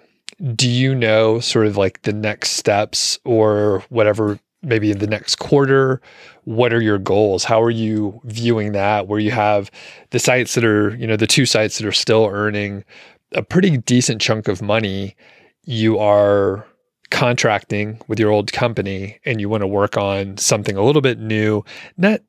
Do 0.55 0.69
you 0.69 0.95
know 0.95 1.41
sort 1.41 1.67
of 1.67 1.77
like 1.77 2.03
the 2.03 2.13
next 2.13 2.51
steps 2.51 3.19
or 3.25 3.85
whatever 3.89 4.39
maybe 4.63 4.91
in 4.91 4.99
the 4.99 5.07
next 5.07 5.37
quarter? 5.37 6.01
What 6.45 6.73
are 6.73 6.81
your 6.81 6.99
goals? 6.99 7.45
How 7.45 7.63
are 7.63 7.71
you 7.71 8.21
viewing 8.25 8.73
that? 8.73 9.09
Where 9.09 9.21
you 9.21 9.31
have 9.31 9.71
the 10.11 10.19
sites 10.19 10.55
that 10.55 10.65
are, 10.65 10.95
you 10.97 11.07
know, 11.07 11.17
the 11.17 11.27
two 11.27 11.47
sites 11.47 11.79
that 11.79 11.87
are 11.87 11.93
still 11.93 12.27
earning 12.31 12.85
a 13.35 13.43
pretty 13.43 13.77
decent 13.79 14.21
chunk 14.21 14.49
of 14.49 14.63
money, 14.63 15.17
you 15.65 15.99
are 15.99 16.67
contracting 17.11 18.01
with 18.07 18.19
your 18.19 18.31
old 18.31 18.53
company 18.53 19.19
and 19.25 19.41
you 19.41 19.49
want 19.49 19.63
to 19.63 19.67
work 19.67 19.97
on 19.97 20.37
something 20.37 20.77
a 20.77 20.83
little 20.83 21.03
bit 21.03 21.19
new, 21.19 21.65
not 21.97 22.21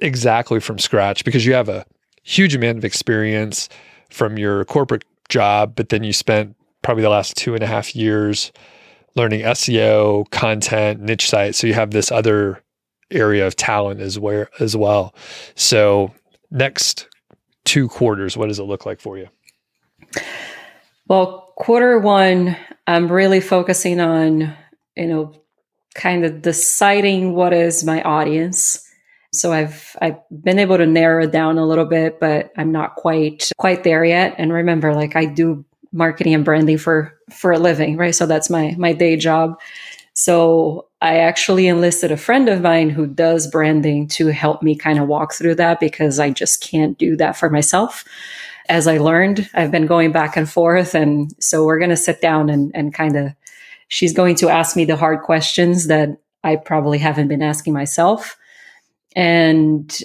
exactly 0.00 0.60
from 0.60 0.78
scratch 0.78 1.24
because 1.24 1.46
you 1.46 1.54
have 1.54 1.68
a 1.68 1.86
huge 2.22 2.54
amount 2.54 2.78
of 2.78 2.84
experience 2.84 3.68
from 4.10 4.38
your 4.38 4.64
corporate 4.64 5.04
job, 5.28 5.74
but 5.74 5.88
then 5.88 6.04
you 6.04 6.12
spent 6.12 6.55
probably 6.86 7.02
the 7.02 7.10
last 7.10 7.36
two 7.36 7.52
and 7.52 7.64
a 7.64 7.66
half 7.66 7.96
years 7.96 8.52
learning 9.16 9.40
SEO, 9.40 10.30
content, 10.30 11.00
niche 11.00 11.28
sites. 11.28 11.58
So 11.58 11.66
you 11.66 11.74
have 11.74 11.90
this 11.90 12.12
other 12.12 12.62
area 13.10 13.44
of 13.44 13.56
talent 13.56 14.00
as 14.00 14.20
where 14.20 14.48
as 14.60 14.76
well. 14.76 15.12
So 15.56 16.14
next 16.52 17.08
two 17.64 17.88
quarters, 17.88 18.36
what 18.36 18.46
does 18.46 18.60
it 18.60 18.64
look 18.64 18.86
like 18.86 19.00
for 19.00 19.18
you? 19.18 19.26
Well, 21.08 21.52
quarter 21.56 21.98
one, 21.98 22.56
I'm 22.86 23.10
really 23.10 23.40
focusing 23.40 23.98
on, 23.98 24.54
you 24.96 25.06
know, 25.08 25.34
kind 25.96 26.24
of 26.24 26.40
deciding 26.40 27.34
what 27.34 27.52
is 27.52 27.82
my 27.82 28.00
audience. 28.02 28.80
So 29.32 29.52
I've 29.52 29.96
I've 30.00 30.18
been 30.30 30.60
able 30.60 30.76
to 30.76 30.86
narrow 30.86 31.24
it 31.24 31.32
down 31.32 31.58
a 31.58 31.66
little 31.66 31.84
bit, 31.84 32.20
but 32.20 32.52
I'm 32.56 32.70
not 32.70 32.94
quite 32.94 33.50
quite 33.58 33.82
there 33.82 34.04
yet. 34.04 34.36
And 34.38 34.52
remember, 34.52 34.94
like 34.94 35.16
I 35.16 35.24
do 35.24 35.64
marketing 35.92 36.34
and 36.34 36.44
branding 36.44 36.78
for 36.78 37.12
for 37.32 37.52
a 37.52 37.58
living, 37.58 37.96
right? 37.96 38.14
So 38.14 38.26
that's 38.26 38.50
my 38.50 38.74
my 38.78 38.92
day 38.92 39.16
job. 39.16 39.58
So 40.14 40.86
I 41.02 41.18
actually 41.18 41.66
enlisted 41.66 42.10
a 42.10 42.16
friend 42.16 42.48
of 42.48 42.62
mine 42.62 42.88
who 42.88 43.06
does 43.06 43.46
branding 43.46 44.08
to 44.08 44.28
help 44.28 44.62
me 44.62 44.74
kind 44.74 44.98
of 44.98 45.08
walk 45.08 45.34
through 45.34 45.56
that 45.56 45.78
because 45.78 46.18
I 46.18 46.30
just 46.30 46.62
can't 46.62 46.96
do 46.96 47.16
that 47.16 47.36
for 47.36 47.50
myself. 47.50 48.02
As 48.70 48.88
I 48.88 48.96
learned, 48.96 49.48
I've 49.52 49.70
been 49.70 49.86
going 49.86 50.12
back 50.12 50.36
and 50.36 50.48
forth. 50.48 50.94
And 50.94 51.30
so 51.38 51.66
we're 51.66 51.78
going 51.78 51.90
to 51.90 51.96
sit 51.98 52.22
down 52.22 52.48
and, 52.48 52.72
and 52.74 52.94
kind 52.94 53.14
of, 53.14 53.32
she's 53.88 54.14
going 54.14 54.36
to 54.36 54.48
ask 54.48 54.74
me 54.74 54.86
the 54.86 54.96
hard 54.96 55.20
questions 55.22 55.86
that 55.88 56.08
I 56.42 56.56
probably 56.56 56.98
haven't 56.98 57.28
been 57.28 57.42
asking 57.42 57.74
myself. 57.74 58.38
And 59.14 59.96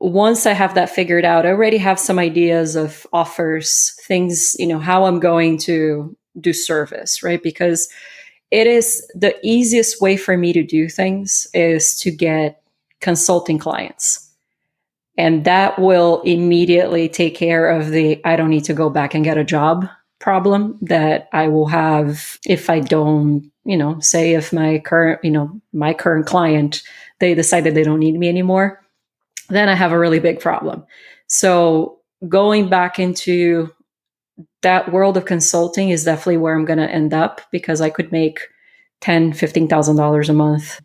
once 0.00 0.46
I 0.46 0.52
have 0.52 0.74
that 0.74 0.90
figured 0.90 1.24
out, 1.24 1.44
I 1.44 1.50
already 1.50 1.78
have 1.78 1.98
some 1.98 2.18
ideas 2.18 2.76
of 2.76 3.06
offers, 3.12 3.98
things, 4.06 4.54
you 4.58 4.66
know, 4.66 4.78
how 4.78 5.04
I'm 5.04 5.18
going 5.18 5.58
to 5.58 6.16
do 6.40 6.52
service, 6.52 7.22
right? 7.22 7.42
Because 7.42 7.88
it 8.50 8.66
is 8.66 9.06
the 9.14 9.34
easiest 9.42 10.00
way 10.00 10.16
for 10.16 10.36
me 10.36 10.52
to 10.52 10.62
do 10.62 10.88
things 10.88 11.46
is 11.52 11.98
to 12.00 12.10
get 12.10 12.62
consulting 13.00 13.58
clients. 13.58 14.24
And 15.16 15.44
that 15.44 15.78
will 15.78 16.22
immediately 16.22 17.08
take 17.08 17.34
care 17.34 17.68
of 17.68 17.90
the 17.90 18.24
I 18.24 18.36
don't 18.36 18.50
need 18.50 18.64
to 18.64 18.74
go 18.74 18.88
back 18.88 19.14
and 19.14 19.24
get 19.24 19.36
a 19.36 19.44
job 19.44 19.88
problem 20.20 20.78
that 20.82 21.28
I 21.32 21.48
will 21.48 21.66
have 21.66 22.38
if 22.46 22.70
I 22.70 22.80
don't, 22.80 23.50
you 23.64 23.76
know, 23.76 23.98
say 24.00 24.34
if 24.34 24.52
my 24.52 24.78
current, 24.78 25.24
you 25.24 25.30
know, 25.30 25.60
my 25.72 25.92
current 25.92 26.26
client, 26.26 26.82
they 27.18 27.34
decided 27.34 27.74
they 27.74 27.82
don't 27.82 28.00
need 28.00 28.18
me 28.18 28.28
anymore, 28.28 28.80
then 29.48 29.68
I 29.68 29.74
have 29.74 29.92
a 29.92 29.98
really 29.98 30.20
big 30.20 30.40
problem. 30.40 30.84
So 31.26 31.98
going 32.28 32.68
back 32.68 32.98
into 32.98 33.72
that 34.62 34.92
world 34.92 35.16
of 35.16 35.24
consulting 35.24 35.90
is 35.90 36.04
definitely 36.04 36.36
where 36.36 36.54
I'm 36.54 36.64
going 36.64 36.78
to 36.78 36.90
end 36.90 37.14
up 37.14 37.40
because 37.50 37.80
I 37.80 37.90
could 37.90 38.12
make 38.12 38.40
ten, 39.00 39.32
fifteen 39.32 39.68
thousand 39.68 39.96
dollars 39.96 40.28
a 40.28 40.32
month 40.34 40.80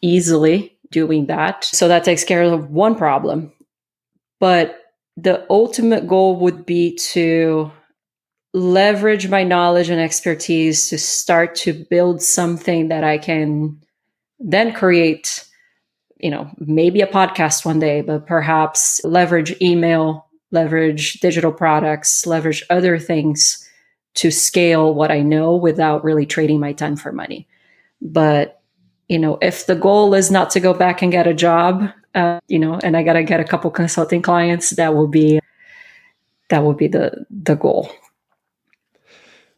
easily 0.00 0.76
doing 0.90 1.26
that. 1.26 1.64
So 1.64 1.88
that 1.88 2.04
takes 2.04 2.24
care 2.24 2.42
of 2.42 2.70
one 2.70 2.94
problem. 2.94 3.52
But 4.40 4.80
the 5.16 5.44
ultimate 5.50 6.06
goal 6.06 6.36
would 6.36 6.64
be 6.64 6.96
to 6.96 7.70
leverage 8.54 9.28
my 9.28 9.42
knowledge 9.42 9.90
and 9.90 10.00
expertise 10.00 10.88
to 10.88 10.98
start 10.98 11.54
to 11.56 11.84
build 11.90 12.22
something 12.22 12.88
that 12.88 13.04
I 13.04 13.18
can 13.18 13.80
then 14.38 14.72
create, 14.72 15.44
you 16.18 16.30
know, 16.30 16.50
maybe 16.58 17.00
a 17.00 17.06
podcast 17.06 17.64
one 17.64 17.78
day, 17.78 18.00
but 18.00 18.26
perhaps 18.26 19.00
leverage 19.04 19.54
email, 19.60 20.26
leverage 20.50 21.14
digital 21.14 21.52
products, 21.52 22.26
leverage 22.26 22.64
other 22.70 22.98
things 22.98 23.64
to 24.14 24.30
scale 24.30 24.94
what 24.94 25.10
I 25.10 25.22
know 25.22 25.56
without 25.56 26.02
really 26.02 26.26
trading 26.26 26.60
my 26.60 26.72
time 26.72 26.96
for 26.96 27.12
money. 27.12 27.46
But, 28.00 28.60
you 29.08 29.18
know, 29.18 29.38
if 29.40 29.66
the 29.66 29.74
goal 29.74 30.14
is 30.14 30.30
not 30.30 30.50
to 30.50 30.60
go 30.60 30.74
back 30.74 31.02
and 31.02 31.12
get 31.12 31.26
a 31.26 31.34
job, 31.34 31.90
uh, 32.14 32.40
you 32.48 32.58
know, 32.58 32.78
and 32.82 32.96
I 32.96 33.02
got 33.02 33.12
to 33.14 33.22
get 33.22 33.40
a 33.40 33.44
couple 33.44 33.70
consulting 33.70 34.22
clients, 34.22 34.70
that 34.70 34.94
will 34.94 35.08
be 35.08 35.40
that 36.50 36.64
will 36.64 36.74
be 36.74 36.88
the 36.88 37.26
the 37.30 37.54
goal. 37.54 37.90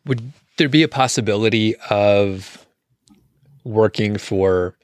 Would 0.07 0.33
there 0.57 0.69
be 0.69 0.83
a 0.83 0.89
possibility 0.89 1.75
of 1.89 2.67
working 3.65 4.19
for 4.19 4.77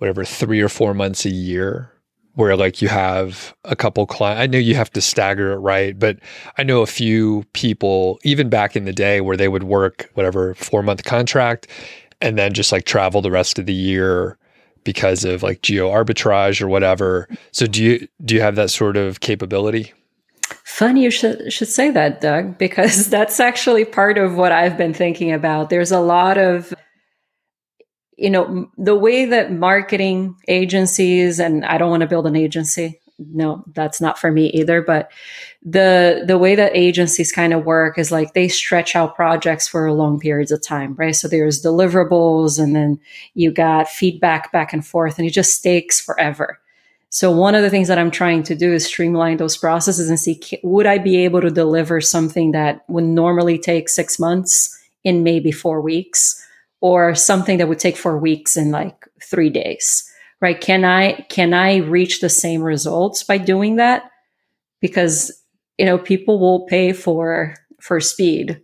whatever 0.00 0.24
three 0.24 0.60
or 0.60 0.68
four 0.68 0.94
months 0.94 1.24
a 1.24 1.30
year 1.30 1.92
where 2.34 2.56
like 2.56 2.80
you 2.80 2.88
have 2.88 3.54
a 3.64 3.76
couple 3.76 4.06
clients. 4.06 4.40
I 4.40 4.46
know 4.46 4.58
you 4.58 4.74
have 4.74 4.90
to 4.92 5.00
stagger 5.00 5.52
it 5.52 5.58
right, 5.58 5.98
but 5.98 6.18
I 6.56 6.62
know 6.62 6.80
a 6.80 6.86
few 6.86 7.44
people, 7.52 8.18
even 8.24 8.48
back 8.48 8.76
in 8.76 8.86
the 8.86 8.92
day, 8.92 9.20
where 9.20 9.36
they 9.36 9.48
would 9.48 9.64
work 9.64 10.10
whatever 10.14 10.54
four 10.54 10.82
month 10.82 11.04
contract 11.04 11.66
and 12.20 12.38
then 12.38 12.54
just 12.54 12.72
like 12.72 12.84
travel 12.84 13.20
the 13.20 13.30
rest 13.30 13.58
of 13.58 13.66
the 13.66 13.74
year 13.74 14.38
because 14.84 15.24
of 15.24 15.42
like 15.42 15.62
geo 15.62 15.90
arbitrage 15.90 16.62
or 16.62 16.68
whatever. 16.68 17.28
So 17.52 17.66
do 17.66 17.82
you 17.82 18.08
do 18.24 18.34
you 18.34 18.40
have 18.40 18.56
that 18.56 18.70
sort 18.70 18.96
of 18.96 19.20
capability? 19.20 19.92
Funny 20.64 21.04
you 21.04 21.10
should 21.10 21.52
should 21.52 21.68
say 21.68 21.90
that, 21.90 22.20
Doug, 22.20 22.56
because 22.58 23.06
that's 23.10 23.40
actually 23.40 23.84
part 23.84 24.18
of 24.18 24.36
what 24.36 24.52
I've 24.52 24.76
been 24.78 24.94
thinking 24.94 25.32
about. 25.32 25.68
There's 25.68 25.92
a 25.92 26.00
lot 26.00 26.38
of 26.38 26.72
you 28.20 28.28
know, 28.28 28.70
the 28.76 28.94
way 28.94 29.24
that 29.24 29.50
marketing 29.50 30.36
agencies, 30.46 31.40
and 31.40 31.64
I 31.64 31.78
don't 31.78 31.88
want 31.88 32.02
to 32.02 32.06
build 32.06 32.26
an 32.26 32.36
agency. 32.36 33.00
No, 33.18 33.64
that's 33.74 33.98
not 33.98 34.18
for 34.18 34.30
me 34.30 34.48
either. 34.50 34.82
But 34.82 35.10
the 35.64 36.24
the 36.26 36.36
way 36.36 36.54
that 36.54 36.76
agencies 36.76 37.32
kind 37.32 37.54
of 37.54 37.64
work 37.64 37.98
is 37.98 38.12
like 38.12 38.34
they 38.34 38.46
stretch 38.46 38.94
out 38.94 39.16
projects 39.16 39.66
for 39.66 39.90
long 39.92 40.20
periods 40.20 40.52
of 40.52 40.62
time, 40.62 40.94
right? 40.96 41.16
So 41.16 41.28
there's 41.28 41.64
deliverables, 41.64 42.62
and 42.62 42.76
then 42.76 43.00
you 43.32 43.50
got 43.50 43.88
feedback 43.88 44.52
back 44.52 44.74
and 44.74 44.86
forth, 44.86 45.18
and 45.18 45.26
it 45.26 45.32
just 45.32 45.62
takes 45.62 45.98
forever. 45.98 46.60
So 47.08 47.30
one 47.30 47.54
of 47.54 47.62
the 47.62 47.70
things 47.70 47.88
that 47.88 47.98
I'm 47.98 48.10
trying 48.10 48.42
to 48.44 48.54
do 48.54 48.70
is 48.72 48.84
streamline 48.84 49.38
those 49.38 49.56
processes 49.56 50.10
and 50.10 50.20
see 50.20 50.40
would 50.62 50.86
I 50.86 50.98
be 50.98 51.24
able 51.24 51.40
to 51.40 51.50
deliver 51.50 52.02
something 52.02 52.52
that 52.52 52.84
would 52.86 53.04
normally 53.04 53.58
take 53.58 53.88
six 53.88 54.18
months 54.18 54.78
in 55.04 55.22
maybe 55.22 55.50
four 55.50 55.80
weeks 55.80 56.46
or 56.80 57.14
something 57.14 57.58
that 57.58 57.68
would 57.68 57.78
take 57.78 57.96
four 57.96 58.18
weeks 58.18 58.56
in 58.56 58.70
like 58.70 59.06
three 59.22 59.50
days 59.50 60.10
right? 60.40 60.60
Can 60.60 60.84
i 60.84 61.12
can 61.28 61.54
i 61.54 61.76
reach 61.76 62.20
the 62.20 62.28
same 62.28 62.62
results 62.62 63.22
by 63.22 63.38
doing 63.38 63.76
that? 63.76 64.10
Because 64.80 65.32
you 65.78 65.86
know 65.86 65.98
people 65.98 66.38
will 66.38 66.66
pay 66.66 66.92
for 66.92 67.54
for 67.80 68.00
speed 68.00 68.60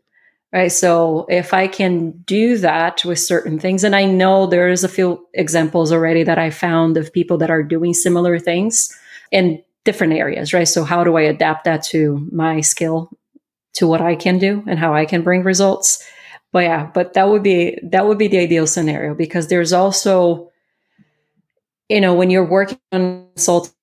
right? 0.52 0.68
So 0.68 1.26
if 1.28 1.52
i 1.52 1.66
can 1.66 2.12
do 2.24 2.58
that 2.58 3.04
with 3.04 3.18
certain 3.18 3.58
things 3.58 3.84
and 3.84 3.96
i 3.96 4.04
know 4.04 4.46
there's 4.46 4.84
a 4.84 4.88
few 4.88 5.26
examples 5.34 5.92
already 5.92 6.22
that 6.22 6.38
i 6.38 6.50
found 6.50 6.96
of 6.96 7.12
people 7.12 7.38
that 7.38 7.50
are 7.50 7.62
doing 7.62 7.94
similar 7.94 8.38
things 8.38 8.94
in 9.32 9.62
different 9.84 10.12
areas 10.12 10.52
right? 10.52 10.68
So 10.68 10.84
how 10.84 11.04
do 11.04 11.16
i 11.16 11.22
adapt 11.22 11.64
that 11.64 11.82
to 11.84 12.28
my 12.32 12.60
skill 12.60 13.10
to 13.74 13.86
what 13.86 14.00
i 14.00 14.14
can 14.14 14.38
do 14.38 14.62
and 14.66 14.78
how 14.78 14.94
i 14.94 15.04
can 15.04 15.22
bring 15.22 15.42
results 15.42 16.02
but 16.56 16.64
yeah 16.64 16.90
but 16.94 17.12
that 17.12 17.28
would 17.28 17.42
be 17.42 17.78
that 17.82 18.06
would 18.06 18.16
be 18.16 18.28
the 18.28 18.38
ideal 18.38 18.66
scenario 18.66 19.14
because 19.14 19.48
there's 19.48 19.74
also 19.74 20.50
you 21.90 22.00
know 22.00 22.14
when 22.14 22.30
you're 22.30 22.46
working 22.46 22.78
on 22.92 23.02
a 23.02 23.26
consulting 23.34 23.74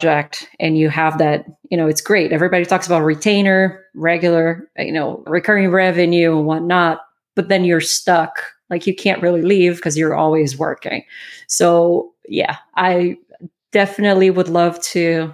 project 0.00 0.48
and 0.58 0.78
you 0.78 0.88
have 0.88 1.18
that 1.18 1.44
you 1.68 1.76
know 1.76 1.88
it's 1.88 2.00
great. 2.00 2.32
Everybody 2.32 2.64
talks 2.64 2.86
about 2.86 3.04
retainer 3.04 3.84
regular 3.94 4.66
you 4.78 4.92
know 4.92 5.22
recurring 5.26 5.70
revenue 5.70 6.38
and 6.38 6.46
whatnot 6.46 7.02
but 7.36 7.50
then 7.50 7.64
you're 7.64 7.82
stuck. 7.82 8.42
Like 8.70 8.86
you 8.86 8.94
can't 8.94 9.20
really 9.20 9.42
leave 9.42 9.76
because 9.76 9.98
you're 9.98 10.14
always 10.14 10.58
working. 10.58 11.04
So 11.48 12.14
yeah 12.26 12.56
i 12.76 13.14
definitely 13.72 14.30
would 14.30 14.48
love 14.48 14.80
to 14.80 15.30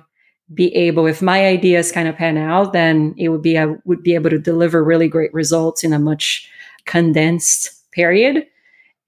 be 0.52 0.74
able 0.74 1.06
if 1.06 1.22
my 1.22 1.46
ideas 1.46 1.92
kind 1.92 2.08
of 2.08 2.16
pan 2.16 2.36
out 2.36 2.72
then 2.72 3.14
it 3.16 3.28
would 3.28 3.42
be 3.42 3.58
i 3.58 3.66
would 3.84 4.02
be 4.02 4.14
able 4.14 4.30
to 4.30 4.38
deliver 4.38 4.82
really 4.82 5.08
great 5.08 5.32
results 5.32 5.84
in 5.84 5.92
a 5.92 5.98
much 5.98 6.48
condensed 6.86 7.70
period. 7.92 8.46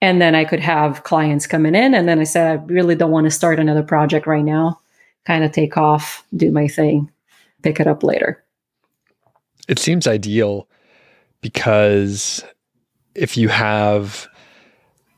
And 0.01 0.21
then 0.21 0.35
i 0.35 0.45
could 0.45 0.61
have 0.61 1.05
clients 1.05 1.47
coming 1.47 1.75
in. 1.75 1.95
And 1.95 2.09
then 2.09 2.19
i 2.19 2.25
said 2.25 2.47
i 2.51 2.63
really 2.65 2.95
don't 2.95 3.11
want 3.11 3.25
to 3.25 3.31
start 3.31 3.59
another 3.59 3.83
project 3.83 4.27
right 4.27 4.45
now. 4.45 4.79
Kind 5.25 5.45
of 5.45 5.53
take 5.53 5.77
off 5.77 6.25
do 6.37 6.51
my 6.51 6.69
thing 6.69 7.11
pick 7.63 7.81
it 7.81 7.87
up 7.87 8.03
later. 8.03 8.43
It 9.69 9.79
seems 9.79 10.07
ideal 10.07 10.69
because 11.41 12.45
if 13.15 13.37
you 13.37 13.49
have 13.49 14.29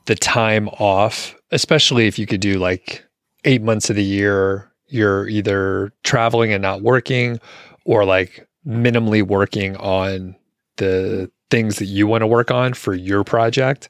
the 0.07 0.15
time 0.15 0.69
off, 0.69 1.35
especially 1.51 2.07
if 2.07 2.19
you 2.19 2.27
could 2.27 2.41
do 2.41 2.59
like 2.59 3.05
eight 3.45 3.63
months 3.63 3.91
of 3.91 3.97
the 3.97 4.05
year, 4.05 4.71
you're 4.95 5.29
either 5.29 5.93
traveling 6.05 6.53
and 6.53 6.63
not 6.63 6.83
working 6.83 7.41
or 7.85 8.05
like 8.05 8.49
minimally 8.67 9.23
working 9.23 9.77
on 9.77 10.37
the 10.77 11.31
things 11.51 11.79
that 11.79 11.87
you 11.87 12.07
want 12.07 12.23
to 12.23 12.27
work 12.27 12.51
on 12.51 12.75
for 12.75 12.95
your 12.95 13.25
project, 13.25 13.89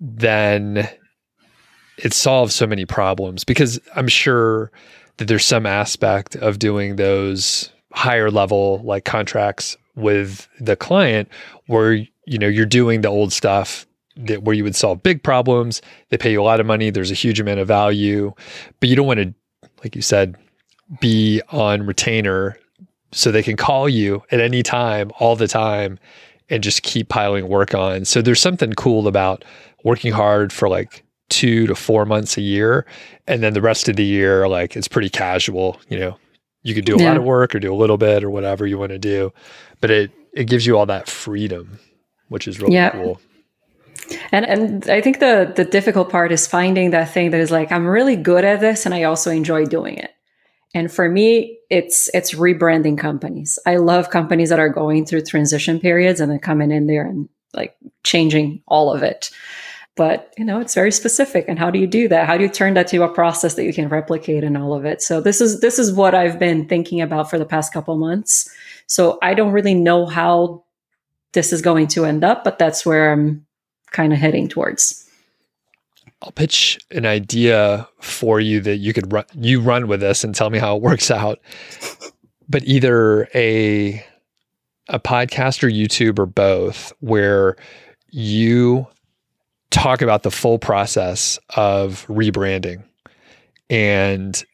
then 0.00 0.88
it 1.98 2.12
solves 2.12 2.54
so 2.54 2.66
many 2.66 2.84
problems. 2.84 3.44
Because 3.44 3.78
I'm 3.94 4.08
sure 4.08 4.70
that 5.18 5.28
there's 5.28 5.44
some 5.44 5.66
aspect 5.66 6.36
of 6.36 6.58
doing 6.58 6.96
those 6.96 7.70
higher 7.92 8.30
level 8.30 8.80
like 8.82 9.04
contracts 9.04 9.76
with 9.94 10.48
the 10.58 10.74
client 10.74 11.28
where 11.66 11.92
you 12.26 12.38
know 12.38 12.48
you're 12.48 12.66
doing 12.66 13.02
the 13.02 13.08
old 13.08 13.32
stuff 13.32 13.86
that 14.16 14.42
where 14.42 14.54
you 14.54 14.64
would 14.64 14.74
solve 14.74 15.00
big 15.04 15.22
problems 15.22 15.80
they 16.08 16.18
pay 16.18 16.32
you 16.32 16.40
a 16.40 16.42
lot 16.42 16.58
of 16.58 16.66
money 16.66 16.90
there's 16.90 17.12
a 17.12 17.14
huge 17.14 17.38
amount 17.38 17.60
of 17.60 17.68
value 17.68 18.32
but 18.80 18.88
you 18.88 18.96
don't 18.96 19.06
want 19.06 19.20
to 19.20 19.32
like 19.84 19.94
you 19.94 20.02
said 20.02 20.36
be 21.00 21.40
on 21.50 21.86
retainer 21.86 22.58
so 23.12 23.30
they 23.30 23.42
can 23.42 23.56
call 23.56 23.88
you 23.88 24.22
at 24.32 24.40
any 24.40 24.62
time 24.62 25.10
all 25.20 25.36
the 25.36 25.46
time 25.46 25.98
and 26.50 26.62
just 26.62 26.82
keep 26.82 27.08
piling 27.08 27.48
work 27.48 27.74
on 27.74 28.04
so 28.04 28.20
there's 28.20 28.40
something 28.40 28.72
cool 28.72 29.06
about 29.06 29.44
working 29.84 30.12
hard 30.12 30.52
for 30.52 30.68
like 30.68 31.04
two 31.30 31.66
to 31.66 31.74
four 31.74 32.04
months 32.04 32.36
a 32.36 32.42
year 32.42 32.84
and 33.26 33.42
then 33.42 33.54
the 33.54 33.62
rest 33.62 33.88
of 33.88 33.96
the 33.96 34.04
year 34.04 34.46
like 34.48 34.76
it's 34.76 34.88
pretty 34.88 35.08
casual 35.08 35.80
you 35.88 35.98
know 35.98 36.16
you 36.62 36.74
could 36.74 36.84
do 36.84 36.96
a 36.96 36.98
yeah. 36.98 37.08
lot 37.08 37.16
of 37.16 37.24
work 37.24 37.54
or 37.54 37.60
do 37.60 37.72
a 37.72 37.76
little 37.76 37.98
bit 37.98 38.24
or 38.24 38.30
whatever 38.30 38.66
you 38.66 38.78
want 38.78 38.90
to 38.90 38.98
do 38.98 39.32
but 39.80 39.90
it 39.90 40.10
it 40.32 40.44
gives 40.44 40.66
you 40.66 40.76
all 40.76 40.86
that 40.86 41.08
freedom 41.08 41.78
which 42.28 42.46
is 42.46 42.60
really 42.60 42.74
yeah. 42.74 42.90
cool 42.90 43.20
and 44.32 44.44
and 44.44 44.90
I 44.90 45.00
think 45.00 45.20
the 45.20 45.52
the 45.54 45.64
difficult 45.64 46.10
part 46.10 46.32
is 46.32 46.46
finding 46.46 46.90
that 46.90 47.12
thing 47.12 47.30
that 47.30 47.40
is 47.40 47.50
like 47.50 47.72
I'm 47.72 47.86
really 47.86 48.16
good 48.16 48.44
at 48.44 48.60
this 48.60 48.86
and 48.86 48.94
I 48.94 49.04
also 49.04 49.30
enjoy 49.30 49.66
doing 49.66 49.98
it. 49.98 50.10
And 50.74 50.92
for 50.92 51.08
me, 51.08 51.58
it's 51.70 52.10
it's 52.12 52.34
rebranding 52.34 52.98
companies. 52.98 53.58
I 53.64 53.76
love 53.76 54.10
companies 54.10 54.48
that 54.50 54.58
are 54.58 54.68
going 54.68 55.06
through 55.06 55.22
transition 55.22 55.78
periods 55.78 56.20
and 56.20 56.30
then 56.30 56.40
coming 56.40 56.70
in 56.70 56.86
there 56.86 57.06
and 57.06 57.28
like 57.52 57.76
changing 58.02 58.62
all 58.66 58.92
of 58.92 59.02
it. 59.02 59.30
But 59.96 60.34
you 60.36 60.44
know, 60.44 60.58
it's 60.58 60.74
very 60.74 60.90
specific. 60.90 61.44
And 61.46 61.58
how 61.58 61.70
do 61.70 61.78
you 61.78 61.86
do 61.86 62.08
that? 62.08 62.26
How 62.26 62.36
do 62.36 62.42
you 62.42 62.50
turn 62.50 62.74
that 62.74 62.88
to 62.88 63.02
a 63.04 63.08
process 63.08 63.54
that 63.54 63.64
you 63.64 63.72
can 63.72 63.88
replicate 63.88 64.42
and 64.42 64.58
all 64.58 64.74
of 64.74 64.84
it? 64.84 65.00
So 65.00 65.20
this 65.20 65.40
is 65.40 65.60
this 65.60 65.78
is 65.78 65.92
what 65.92 66.14
I've 66.14 66.38
been 66.40 66.68
thinking 66.68 67.00
about 67.00 67.30
for 67.30 67.38
the 67.38 67.46
past 67.46 67.72
couple 67.72 67.96
months. 67.96 68.50
So 68.88 69.18
I 69.22 69.34
don't 69.34 69.52
really 69.52 69.74
know 69.74 70.06
how 70.06 70.64
this 71.32 71.52
is 71.52 71.62
going 71.62 71.86
to 71.88 72.04
end 72.04 72.24
up, 72.24 72.42
but 72.42 72.58
that's 72.58 72.84
where 72.84 73.12
I'm 73.12 73.43
kind 73.94 74.12
of 74.12 74.18
heading 74.18 74.48
towards. 74.48 75.08
I'll 76.20 76.32
pitch 76.32 76.78
an 76.90 77.06
idea 77.06 77.88
for 78.00 78.40
you 78.40 78.60
that 78.60 78.76
you 78.76 78.92
could 78.92 79.12
run 79.12 79.24
you 79.34 79.60
run 79.60 79.88
with 79.88 80.00
this 80.00 80.24
and 80.24 80.34
tell 80.34 80.50
me 80.50 80.58
how 80.58 80.76
it 80.76 80.82
works 80.82 81.10
out. 81.10 81.40
but 82.48 82.62
either 82.64 83.28
a 83.34 84.04
a 84.88 85.00
podcast 85.00 85.62
or 85.62 85.68
YouTube 85.68 86.18
or 86.18 86.26
both 86.26 86.92
where 87.00 87.56
you 88.10 88.86
talk 89.70 90.02
about 90.02 90.22
the 90.22 90.30
full 90.30 90.58
process 90.58 91.38
of 91.56 92.06
rebranding 92.06 92.84
and 93.70 94.44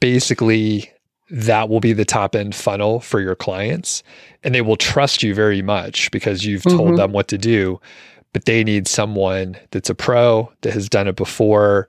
basically 0.00 0.90
that 1.30 1.68
will 1.68 1.80
be 1.80 1.92
the 1.92 2.04
top 2.04 2.34
end 2.34 2.54
funnel 2.54 3.00
for 3.00 3.20
your 3.20 3.36
clients 3.36 4.02
and 4.42 4.54
they 4.54 4.60
will 4.60 4.76
trust 4.76 5.22
you 5.22 5.32
very 5.32 5.62
much 5.62 6.10
because 6.10 6.44
you've 6.44 6.62
mm-hmm. 6.62 6.76
told 6.76 6.98
them 6.98 7.12
what 7.12 7.28
to 7.28 7.38
do 7.38 7.80
but 8.32 8.44
they 8.44 8.64
need 8.64 8.86
someone 8.86 9.56
that's 9.70 9.90
a 9.90 9.94
pro 9.94 10.52
that 10.62 10.72
has 10.72 10.88
done 10.88 11.08
it 11.08 11.16
before 11.16 11.88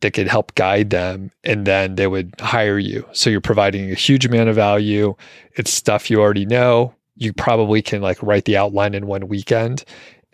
that 0.00 0.12
could 0.12 0.28
help 0.28 0.54
guide 0.54 0.90
them 0.90 1.30
and 1.44 1.66
then 1.66 1.96
they 1.96 2.06
would 2.06 2.32
hire 2.40 2.78
you. 2.78 3.06
So 3.12 3.28
you're 3.28 3.40
providing 3.40 3.90
a 3.90 3.94
huge 3.94 4.24
amount 4.24 4.48
of 4.48 4.54
value. 4.54 5.14
It's 5.56 5.72
stuff 5.72 6.10
you 6.10 6.20
already 6.20 6.46
know. 6.46 6.94
You 7.16 7.32
probably 7.32 7.82
can 7.82 8.00
like 8.00 8.22
write 8.22 8.46
the 8.46 8.56
outline 8.56 8.94
in 8.94 9.06
one 9.06 9.28
weekend 9.28 9.84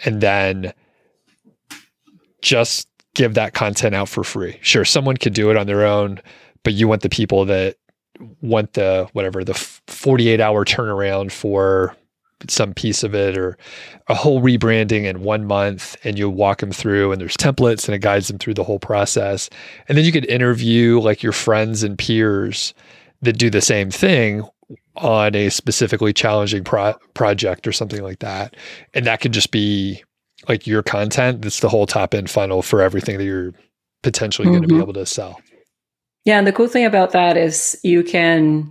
and 0.05 0.21
then 0.21 0.73
just 2.42 2.88
give 3.14 3.35
that 3.35 3.55
content 3.55 3.95
out 3.95 4.09
for 4.09 4.23
free. 4.23 4.59
Sure, 4.61 4.85
someone 4.85 5.16
could 5.16 5.35
do 5.35 5.51
it 5.51 5.57
on 5.57 5.66
their 5.66 5.85
own, 5.85 6.21
but 6.62 6.75
you 6.75 6.87
want 6.87 7.03
the 7.03 7.09
people 7.09 7.45
that 7.47 7.77
want 8.40 8.75
the 8.75 9.09
whatever 9.12 9.42
the 9.42 9.55
48 9.55 10.40
hour 10.40 10.64
turnaround 10.64 11.33
for 11.33 11.97
some 12.49 12.75
piece 12.75 13.03
of 13.03 13.14
it 13.14 13.37
or 13.37 13.57
a 14.09 14.14
whole 14.14 14.40
rebranding 14.40 15.05
in 15.05 15.22
one 15.22 15.46
month 15.46 15.96
and 16.05 16.18
you'll 16.18 16.31
walk 16.31 16.59
them 16.59 16.70
through 16.70 17.12
and 17.12 17.20
there's 17.20 17.37
templates 17.37 17.87
and 17.87 17.94
it 17.94 18.01
guides 18.01 18.29
them 18.29 18.38
through 18.38 18.55
the 18.55 18.64
whole 18.64 18.79
process. 18.79 19.49
And 19.88 19.96
then 19.96 20.05
you 20.05 20.12
could 20.12 20.27
interview 20.27 21.01
like 21.01 21.22
your 21.22 21.33
friends 21.33 21.83
and 21.83 21.99
peers 21.99 22.75
that 23.22 23.38
do 23.38 23.51
the 23.51 23.61
same 23.61 23.90
thing 23.90 24.46
on 24.96 25.35
a 25.35 25.49
specifically 25.49 26.12
challenging 26.12 26.64
pro- 26.64 26.94
project 27.14 27.66
or 27.66 27.72
something 27.72 28.03
like 28.03 28.18
that. 28.20 28.55
And 28.94 29.07
that 29.07 29.20
could 29.20 29.33
just 29.33 29.51
be 29.51 30.03
like 30.49 30.66
your 30.66 30.83
content 30.83 31.42
that's 31.42 31.61
the 31.61 31.68
whole 31.68 31.87
top 31.87 32.14
end 32.14 32.31
funnel 32.31 32.62
for 32.62 32.83
everything 32.83 33.18
that 33.18 33.25
you're 33.25 33.55
potentially 34.03 34.46
mm-hmm. 34.46 34.59
going 34.59 34.68
to 34.68 34.75
be 34.75 34.81
able 34.81 34.92
to 34.92 35.07
sell. 35.07 35.40
Yeah 36.25 36.38
and 36.38 36.46
the 36.46 36.53
cool 36.53 36.68
thing 36.68 36.85
about 36.85 37.12
that 37.12 37.37
is 37.37 37.79
you 37.83 38.03
can 38.03 38.70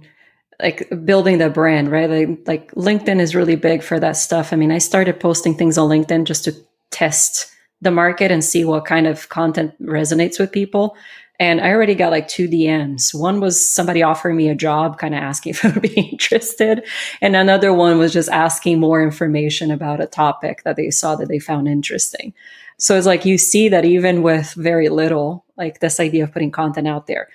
like 0.61 0.89
building 1.03 1.37
the 1.37 1.49
brand, 1.49 1.91
right? 1.91 2.09
Like, 2.09 2.39
like 2.47 2.71
LinkedIn 2.71 3.19
is 3.19 3.35
really 3.35 3.55
big 3.55 3.83
for 3.83 3.99
that 3.99 4.13
stuff. 4.13 4.53
I 4.53 4.55
mean, 4.55 4.71
I 4.71 4.77
started 4.77 5.19
posting 5.19 5.55
things 5.55 5.77
on 5.77 5.89
LinkedIn 5.89 6.25
just 6.25 6.43
to 6.45 6.55
test 6.91 7.51
the 7.81 7.91
market 7.91 8.31
and 8.31 8.43
see 8.43 8.63
what 8.65 8.85
kind 8.85 9.07
of 9.07 9.29
content 9.29 9.73
resonates 9.81 10.39
with 10.39 10.51
people. 10.51 10.95
And 11.39 11.59
I 11.59 11.71
already 11.71 11.95
got 11.95 12.11
like 12.11 12.27
two 12.29 12.47
DMs. 12.47 13.13
One 13.13 13.41
was 13.41 13.69
somebody 13.69 14.01
offering 14.01 14.37
me 14.37 14.47
a 14.47 14.55
job, 14.55 14.97
kind 14.97 15.13
of 15.13 15.21
asking 15.21 15.49
if 15.51 15.65
I 15.65 15.69
would 15.69 15.81
be 15.81 15.99
interested. 15.99 16.85
And 17.21 17.35
another 17.35 17.73
one 17.73 17.97
was 17.97 18.13
just 18.13 18.29
asking 18.29 18.79
more 18.79 19.03
information 19.03 19.71
about 19.71 20.01
a 20.01 20.07
topic 20.07 20.63
that 20.63 20.77
they 20.77 20.89
saw 20.89 21.15
that 21.17 21.27
they 21.27 21.39
found 21.39 21.67
interesting. 21.67 22.33
So 22.77 22.97
it's 22.97 23.07
like 23.07 23.25
you 23.25 23.37
see 23.37 23.69
that 23.69 23.85
even 23.85 24.21
with 24.21 24.53
very 24.53 24.89
little, 24.89 25.45
like 25.57 25.79
this 25.79 25.99
idea 25.99 26.23
of 26.23 26.31
putting 26.31 26.51
content 26.51 26.87
out 26.87 27.07
there, 27.07 27.29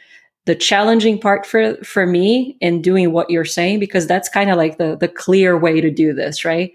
the 0.46 0.55
challenging 0.55 1.18
part 1.18 1.46
for 1.46 1.76
for 1.85 2.07
me 2.07 2.57
in 2.61 2.83
doing 2.83 3.12
what 3.12 3.31
you're 3.31 3.44
saying 3.44 3.79
because 3.79 4.07
that's 4.07 4.29
kind 4.29 4.50
of 4.50 4.57
like 4.57 4.79
the 4.79 4.96
the 4.96 5.09
clear 5.09 5.57
way 5.59 5.81
to 5.81 5.90
do 5.90 6.12
this 6.12 6.44
right? 6.44 6.72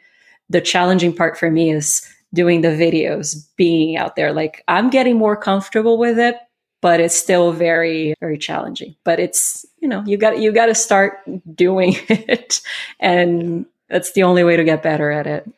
The 0.50 0.62
challenging 0.62 1.16
part 1.16 1.38
for 1.38 1.50
me 1.50 1.72
is 1.72 2.08
doing 2.34 2.62
the 2.62 2.70
videos 2.70 3.48
being 3.56 3.98
out 3.98 4.16
there. 4.16 4.34
Like 4.34 4.64
i'm 4.68 4.90
getting 4.90 5.18
more 5.18 5.36
comfortable 5.36 5.98
with 5.98 6.20
it 6.20 6.38
but 6.82 7.00
it's 7.00 7.18
still 7.18 7.52
very 7.52 8.14
very 8.20 8.38
challenging. 8.38 8.96
But 9.04 9.20
it's 9.20 9.66
you 9.80 9.88
know 9.88 10.04
you 10.06 10.18
got 10.18 10.40
you 10.40 10.52
got 10.52 10.68
to 10.68 10.76
start 10.76 11.20
doing 11.56 11.96
it 12.10 12.62
and 13.00 13.66
that's 13.90 14.14
the 14.14 14.24
only 14.24 14.44
way 14.44 14.56
to 14.56 14.64
get 14.64 14.84
better 14.84 15.12
at 15.12 15.26
it. 15.28 15.50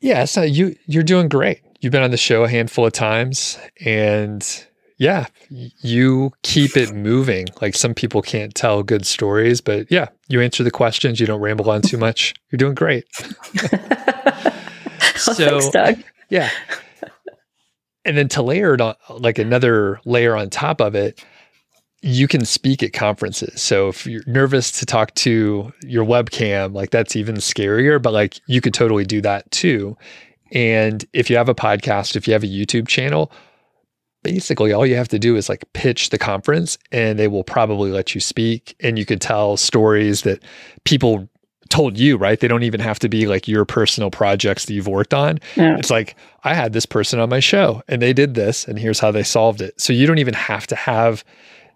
Yeah 0.00 0.24
so 0.24 0.42
you 0.42 0.76
you're 0.86 1.02
doing 1.02 1.28
great. 1.28 1.62
You've 1.80 1.92
been 1.92 2.02
on 2.02 2.10
the 2.10 2.16
show 2.16 2.44
a 2.44 2.48
handful 2.48 2.86
of 2.86 2.92
times 2.92 3.58
and 3.80 4.66
yeah, 5.00 5.26
you 5.48 6.30
keep 6.42 6.76
it 6.76 6.92
moving. 6.92 7.46
Like 7.62 7.74
some 7.74 7.94
people 7.94 8.20
can't 8.20 8.54
tell 8.54 8.82
good 8.82 9.06
stories, 9.06 9.62
but 9.62 9.90
yeah, 9.90 10.08
you 10.28 10.42
answer 10.42 10.62
the 10.62 10.70
questions. 10.70 11.18
You 11.18 11.26
don't 11.26 11.40
ramble 11.40 11.70
on 11.70 11.80
too 11.80 11.96
much. 12.06 12.34
You're 12.50 12.58
doing 12.58 12.74
great. 12.74 13.06
so, 15.16 15.32
thanks, 15.32 15.70
Doug. 15.70 16.02
Yeah. 16.28 16.50
And 18.04 18.18
then 18.18 18.28
to 18.28 18.42
layer 18.42 18.74
it 18.74 18.82
on, 18.82 18.94
like 19.08 19.38
another 19.38 20.02
layer 20.04 20.36
on 20.36 20.50
top 20.50 20.82
of 20.82 20.94
it, 20.94 21.24
you 22.02 22.28
can 22.28 22.44
speak 22.44 22.82
at 22.82 22.92
conferences. 22.92 23.62
So 23.62 23.88
if 23.88 24.06
you're 24.06 24.22
nervous 24.26 24.70
to 24.80 24.86
talk 24.86 25.14
to 25.14 25.72
your 25.82 26.04
webcam, 26.04 26.74
like 26.74 26.90
that's 26.90 27.16
even 27.16 27.36
scarier, 27.36 28.00
but 28.02 28.12
like 28.12 28.38
you 28.46 28.60
could 28.60 28.74
totally 28.74 29.06
do 29.06 29.22
that 29.22 29.50
too. 29.50 29.96
And 30.52 31.06
if 31.14 31.30
you 31.30 31.38
have 31.38 31.48
a 31.48 31.54
podcast, 31.54 32.16
if 32.16 32.26
you 32.26 32.34
have 32.34 32.44
a 32.44 32.46
YouTube 32.46 32.86
channel, 32.86 33.32
basically 34.22 34.72
all 34.72 34.86
you 34.86 34.96
have 34.96 35.08
to 35.08 35.18
do 35.18 35.36
is 35.36 35.48
like 35.48 35.64
pitch 35.72 36.10
the 36.10 36.18
conference 36.18 36.78
and 36.92 37.18
they 37.18 37.28
will 37.28 37.44
probably 37.44 37.90
let 37.90 38.14
you 38.14 38.20
speak 38.20 38.76
and 38.80 38.98
you 38.98 39.06
could 39.06 39.20
tell 39.20 39.56
stories 39.56 40.22
that 40.22 40.42
people 40.84 41.28
told 41.70 41.96
you, 41.96 42.16
right? 42.16 42.40
They 42.40 42.48
don't 42.48 42.64
even 42.64 42.80
have 42.80 42.98
to 42.98 43.08
be 43.08 43.26
like 43.26 43.48
your 43.48 43.64
personal 43.64 44.10
projects 44.10 44.66
that 44.66 44.74
you've 44.74 44.88
worked 44.88 45.14
on. 45.14 45.38
Yeah. 45.56 45.76
It's 45.78 45.90
like, 45.90 46.16
I 46.42 46.52
had 46.52 46.72
this 46.72 46.84
person 46.84 47.20
on 47.20 47.28
my 47.28 47.40
show 47.40 47.82
and 47.88 48.02
they 48.02 48.12
did 48.12 48.34
this 48.34 48.66
and 48.66 48.78
here's 48.78 48.98
how 48.98 49.12
they 49.12 49.22
solved 49.22 49.60
it. 49.60 49.80
So 49.80 49.92
you 49.92 50.06
don't 50.06 50.18
even 50.18 50.34
have 50.34 50.66
to 50.68 50.76
have 50.76 51.24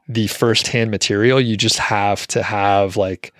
the 0.08 0.26
firsthand 0.26 0.90
material. 0.90 1.40
You 1.40 1.56
just 1.56 1.78
have 1.78 2.26
to 2.28 2.42
have 2.42 2.96
like 2.96 3.32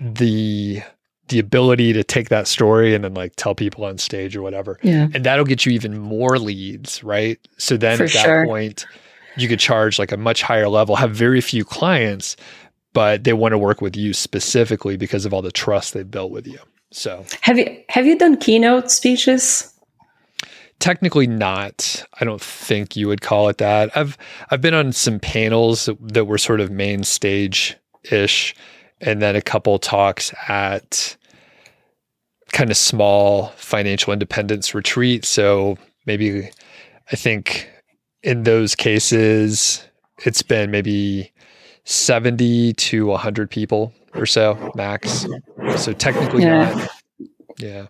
the 0.00 0.82
the 1.30 1.38
ability 1.38 1.92
to 1.94 2.04
take 2.04 2.28
that 2.28 2.46
story 2.46 2.94
and 2.94 3.02
then 3.02 3.14
like 3.14 3.34
tell 3.36 3.54
people 3.54 3.84
on 3.84 3.98
stage 3.98 4.36
or 4.36 4.42
whatever. 4.42 4.78
Yeah. 4.82 5.08
And 5.14 5.24
that'll 5.24 5.44
get 5.44 5.64
you 5.64 5.72
even 5.72 5.98
more 5.98 6.38
leads, 6.38 7.02
right? 7.02 7.38
So 7.56 7.76
then 7.76 7.96
For 7.96 8.04
at 8.04 8.12
that 8.12 8.24
sure. 8.24 8.46
point, 8.46 8.86
you 9.36 9.48
could 9.48 9.58
charge 9.58 9.98
like 9.98 10.12
a 10.12 10.16
much 10.16 10.42
higher 10.42 10.68
level, 10.68 10.96
have 10.96 11.14
very 11.14 11.40
few 11.40 11.64
clients, 11.64 12.36
but 12.92 13.24
they 13.24 13.32
want 13.32 13.52
to 13.52 13.58
work 13.58 13.80
with 13.80 13.96
you 13.96 14.12
specifically 14.12 14.96
because 14.96 15.24
of 15.24 15.32
all 15.32 15.42
the 15.42 15.52
trust 15.52 15.94
they've 15.94 16.10
built 16.10 16.30
with 16.30 16.46
you. 16.46 16.58
So 16.90 17.24
have 17.40 17.56
you 17.56 17.82
have 17.88 18.06
you 18.06 18.18
done 18.18 18.36
keynote 18.36 18.90
speeches? 18.90 19.72
technically 20.80 21.26
not. 21.26 22.04
I 22.20 22.24
don't 22.24 22.40
think 22.40 22.96
you 22.96 23.06
would 23.06 23.20
call 23.20 23.48
it 23.48 23.58
that. 23.58 23.96
I've 23.96 24.18
I've 24.50 24.60
been 24.60 24.74
on 24.74 24.92
some 24.92 25.20
panels 25.20 25.84
that, 25.84 25.96
that 26.14 26.24
were 26.24 26.38
sort 26.38 26.60
of 26.60 26.70
main 26.70 27.04
stage 27.04 27.76
ish, 28.10 28.54
and 29.00 29.22
then 29.22 29.36
a 29.36 29.42
couple 29.42 29.78
talks 29.78 30.34
at 30.48 31.16
kind 32.52 32.70
of 32.70 32.76
small 32.76 33.48
financial 33.56 34.12
independence 34.12 34.74
retreat. 34.74 35.24
So 35.24 35.78
maybe 36.06 36.50
I 37.12 37.16
think 37.16 37.70
in 38.22 38.42
those 38.42 38.74
cases, 38.74 39.84
it's 40.24 40.42
been 40.42 40.70
maybe 40.70 41.32
70 41.84 42.74
to 42.74 43.06
100 43.06 43.50
people 43.50 43.92
or 44.14 44.26
so 44.26 44.72
max. 44.74 45.26
So 45.76 45.92
technically 45.92 46.42
yeah. 46.42 46.72
not. 46.72 46.88
Yeah. 47.58 47.86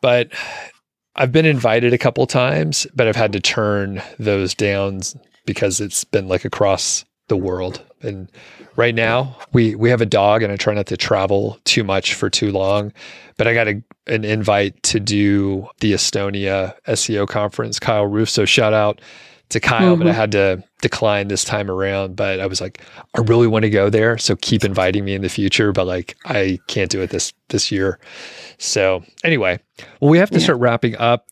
But 0.00 0.32
I've 1.16 1.32
been 1.32 1.46
invited 1.46 1.92
a 1.92 1.98
couple 1.98 2.26
times, 2.26 2.86
but 2.94 3.08
I've 3.08 3.16
had 3.16 3.32
to 3.32 3.40
turn 3.40 4.02
those 4.18 4.54
down 4.54 5.00
because 5.46 5.80
it's 5.80 6.04
been 6.04 6.28
like 6.28 6.44
across 6.44 7.04
the 7.28 7.36
world. 7.36 7.82
And 8.00 8.30
right 8.76 8.94
now, 8.94 9.36
we 9.52 9.74
we 9.74 9.90
have 9.90 10.00
a 10.00 10.06
dog, 10.06 10.42
and 10.42 10.52
I 10.52 10.56
try 10.56 10.74
not 10.74 10.86
to 10.86 10.96
travel 10.96 11.58
too 11.64 11.84
much 11.84 12.14
for 12.14 12.30
too 12.30 12.52
long. 12.52 12.92
But 13.36 13.46
I 13.46 13.54
got 13.54 13.68
a, 13.68 13.82
an 14.06 14.24
invite 14.24 14.82
to 14.84 15.00
do 15.00 15.68
the 15.80 15.92
Estonia 15.92 16.74
SEO 16.86 17.26
conference. 17.26 17.78
Kyle 17.78 18.06
Roof, 18.06 18.28
so 18.28 18.44
shout 18.44 18.72
out 18.72 19.00
to 19.50 19.60
Kyle, 19.60 19.92
mm-hmm. 19.92 19.98
but 19.98 20.06
I 20.06 20.10
mm-hmm. 20.10 20.20
had 20.20 20.32
to 20.32 20.64
decline 20.80 21.28
this 21.28 21.44
time 21.44 21.70
around. 21.70 22.16
But 22.16 22.40
I 22.40 22.46
was 22.46 22.60
like, 22.60 22.82
I 23.16 23.20
really 23.20 23.46
want 23.46 23.64
to 23.64 23.70
go 23.70 23.90
there, 23.90 24.18
so 24.18 24.36
keep 24.36 24.64
inviting 24.64 25.04
me 25.04 25.14
in 25.14 25.22
the 25.22 25.28
future. 25.28 25.72
But 25.72 25.86
like, 25.86 26.16
I 26.24 26.58
can't 26.68 26.90
do 26.90 27.00
it 27.00 27.10
this 27.10 27.32
this 27.48 27.72
year. 27.72 27.98
So 28.58 29.02
anyway, 29.24 29.58
well, 30.00 30.10
we 30.10 30.18
have 30.18 30.30
to 30.30 30.38
yeah. 30.38 30.44
start 30.44 30.60
wrapping 30.60 30.96
up. 30.96 31.26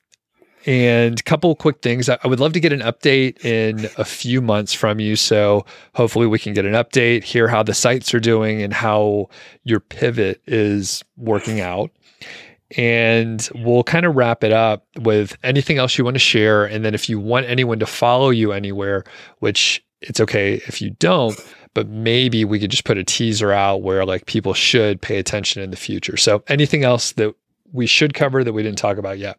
And 0.66 1.20
a 1.20 1.22
couple 1.22 1.54
quick 1.54 1.80
things. 1.80 2.08
I 2.08 2.18
would 2.24 2.40
love 2.40 2.52
to 2.54 2.60
get 2.60 2.72
an 2.72 2.80
update 2.80 3.44
in 3.44 3.88
a 3.98 4.04
few 4.04 4.42
months 4.42 4.74
from 4.74 4.98
you. 4.98 5.14
So 5.14 5.64
hopefully 5.94 6.26
we 6.26 6.40
can 6.40 6.54
get 6.54 6.66
an 6.66 6.72
update, 6.72 7.22
hear 7.22 7.46
how 7.46 7.62
the 7.62 7.72
sites 7.72 8.12
are 8.12 8.20
doing 8.20 8.60
and 8.62 8.72
how 8.72 9.28
your 9.62 9.78
pivot 9.78 10.42
is 10.46 11.04
working 11.16 11.60
out. 11.60 11.92
And 12.76 13.48
we'll 13.54 13.84
kind 13.84 14.04
of 14.06 14.16
wrap 14.16 14.42
it 14.42 14.52
up 14.52 14.84
with 14.98 15.38
anything 15.44 15.78
else 15.78 15.96
you 15.96 16.04
want 16.04 16.16
to 16.16 16.20
share. 16.20 16.64
And 16.64 16.84
then 16.84 16.94
if 16.94 17.08
you 17.08 17.20
want 17.20 17.46
anyone 17.46 17.78
to 17.78 17.86
follow 17.86 18.30
you 18.30 18.50
anywhere, 18.50 19.04
which 19.38 19.84
it's 20.00 20.18
okay 20.18 20.54
if 20.66 20.82
you 20.82 20.90
don't, 20.98 21.38
but 21.74 21.88
maybe 21.88 22.44
we 22.44 22.58
could 22.58 22.72
just 22.72 22.84
put 22.84 22.98
a 22.98 23.04
teaser 23.04 23.52
out 23.52 23.82
where 23.82 24.04
like 24.04 24.26
people 24.26 24.52
should 24.52 25.00
pay 25.00 25.18
attention 25.18 25.62
in 25.62 25.70
the 25.70 25.76
future. 25.76 26.16
So 26.16 26.42
anything 26.48 26.82
else 26.82 27.12
that 27.12 27.36
we 27.72 27.86
should 27.86 28.14
cover 28.14 28.42
that 28.42 28.52
we 28.52 28.64
didn't 28.64 28.78
talk 28.78 28.98
about 28.98 29.18
yet? 29.18 29.38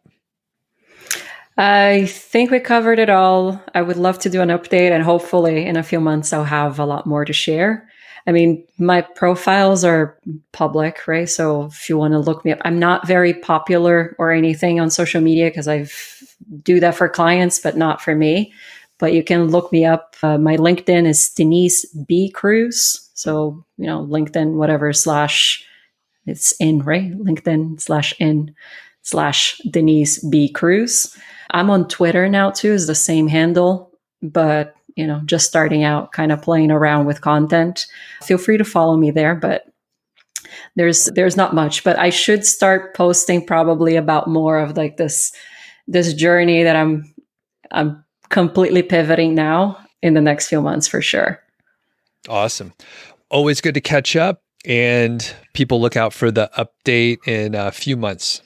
I 1.58 2.06
think 2.06 2.52
we 2.52 2.60
covered 2.60 3.00
it 3.00 3.10
all. 3.10 3.60
I 3.74 3.82
would 3.82 3.96
love 3.96 4.20
to 4.20 4.30
do 4.30 4.40
an 4.40 4.48
update 4.48 4.92
and 4.92 5.02
hopefully 5.02 5.66
in 5.66 5.76
a 5.76 5.82
few 5.82 5.98
months 5.98 6.32
I'll 6.32 6.44
have 6.44 6.78
a 6.78 6.86
lot 6.86 7.04
more 7.04 7.24
to 7.24 7.32
share. 7.32 7.88
I 8.28 8.32
mean, 8.32 8.64
my 8.78 9.02
profiles 9.02 9.84
are 9.84 10.16
public, 10.52 11.08
right? 11.08 11.28
So 11.28 11.64
if 11.64 11.88
you 11.88 11.98
want 11.98 12.12
to 12.12 12.20
look 12.20 12.44
me 12.44 12.52
up, 12.52 12.60
I'm 12.64 12.78
not 12.78 13.08
very 13.08 13.34
popular 13.34 14.14
or 14.18 14.30
anything 14.30 14.78
on 14.78 14.90
social 14.90 15.20
media 15.20 15.48
because 15.48 15.66
I 15.66 15.88
do 16.62 16.78
that 16.78 16.94
for 16.94 17.08
clients, 17.08 17.58
but 17.58 17.76
not 17.76 18.00
for 18.00 18.14
me. 18.14 18.52
But 18.98 19.12
you 19.12 19.24
can 19.24 19.48
look 19.48 19.72
me 19.72 19.84
up. 19.84 20.14
Uh, 20.22 20.38
my 20.38 20.56
LinkedIn 20.56 21.08
is 21.08 21.30
Denise 21.30 21.86
B 22.06 22.30
Cruz. 22.30 23.10
So, 23.14 23.64
you 23.78 23.86
know, 23.86 24.06
LinkedIn, 24.06 24.54
whatever 24.54 24.92
slash 24.92 25.64
it's 26.26 26.52
in, 26.60 26.80
right? 26.80 27.10
LinkedIn 27.12 27.80
slash 27.80 28.14
in 28.20 28.54
slash 29.02 29.60
Denise 29.70 30.22
B 30.24 30.48
Cruz. 30.50 31.16
I'm 31.50 31.70
on 31.70 31.88
Twitter 31.88 32.28
now 32.28 32.50
too, 32.50 32.72
is 32.72 32.86
the 32.86 32.94
same 32.94 33.28
handle, 33.28 33.92
but 34.22 34.74
you 34.96 35.06
know, 35.06 35.20
just 35.24 35.46
starting 35.46 35.84
out, 35.84 36.10
kind 36.10 36.32
of 36.32 36.42
playing 36.42 36.72
around 36.72 37.06
with 37.06 37.20
content. 37.20 37.86
Feel 38.22 38.38
free 38.38 38.58
to 38.58 38.64
follow 38.64 38.96
me 38.96 39.12
there, 39.12 39.36
but 39.36 39.66
there's 40.74 41.06
there's 41.06 41.36
not 41.36 41.54
much. 41.54 41.84
But 41.84 41.98
I 41.98 42.10
should 42.10 42.44
start 42.44 42.96
posting 42.96 43.46
probably 43.46 43.96
about 43.96 44.28
more 44.28 44.58
of 44.58 44.76
like 44.76 44.96
this 44.96 45.32
this 45.86 46.12
journey 46.14 46.64
that 46.64 46.76
I'm 46.76 47.14
I'm 47.70 48.04
completely 48.28 48.82
pivoting 48.82 49.34
now 49.34 49.78
in 50.02 50.14
the 50.14 50.20
next 50.20 50.48
few 50.48 50.60
months 50.60 50.86
for 50.86 51.00
sure. 51.00 51.40
Awesome. 52.28 52.72
Always 53.30 53.60
good 53.60 53.74
to 53.74 53.80
catch 53.80 54.16
up 54.16 54.42
and 54.64 55.34
people 55.52 55.80
look 55.80 55.96
out 55.96 56.12
for 56.12 56.30
the 56.30 56.50
update 56.58 57.26
in 57.26 57.54
a 57.54 57.70
few 57.70 57.96
months. 57.96 58.42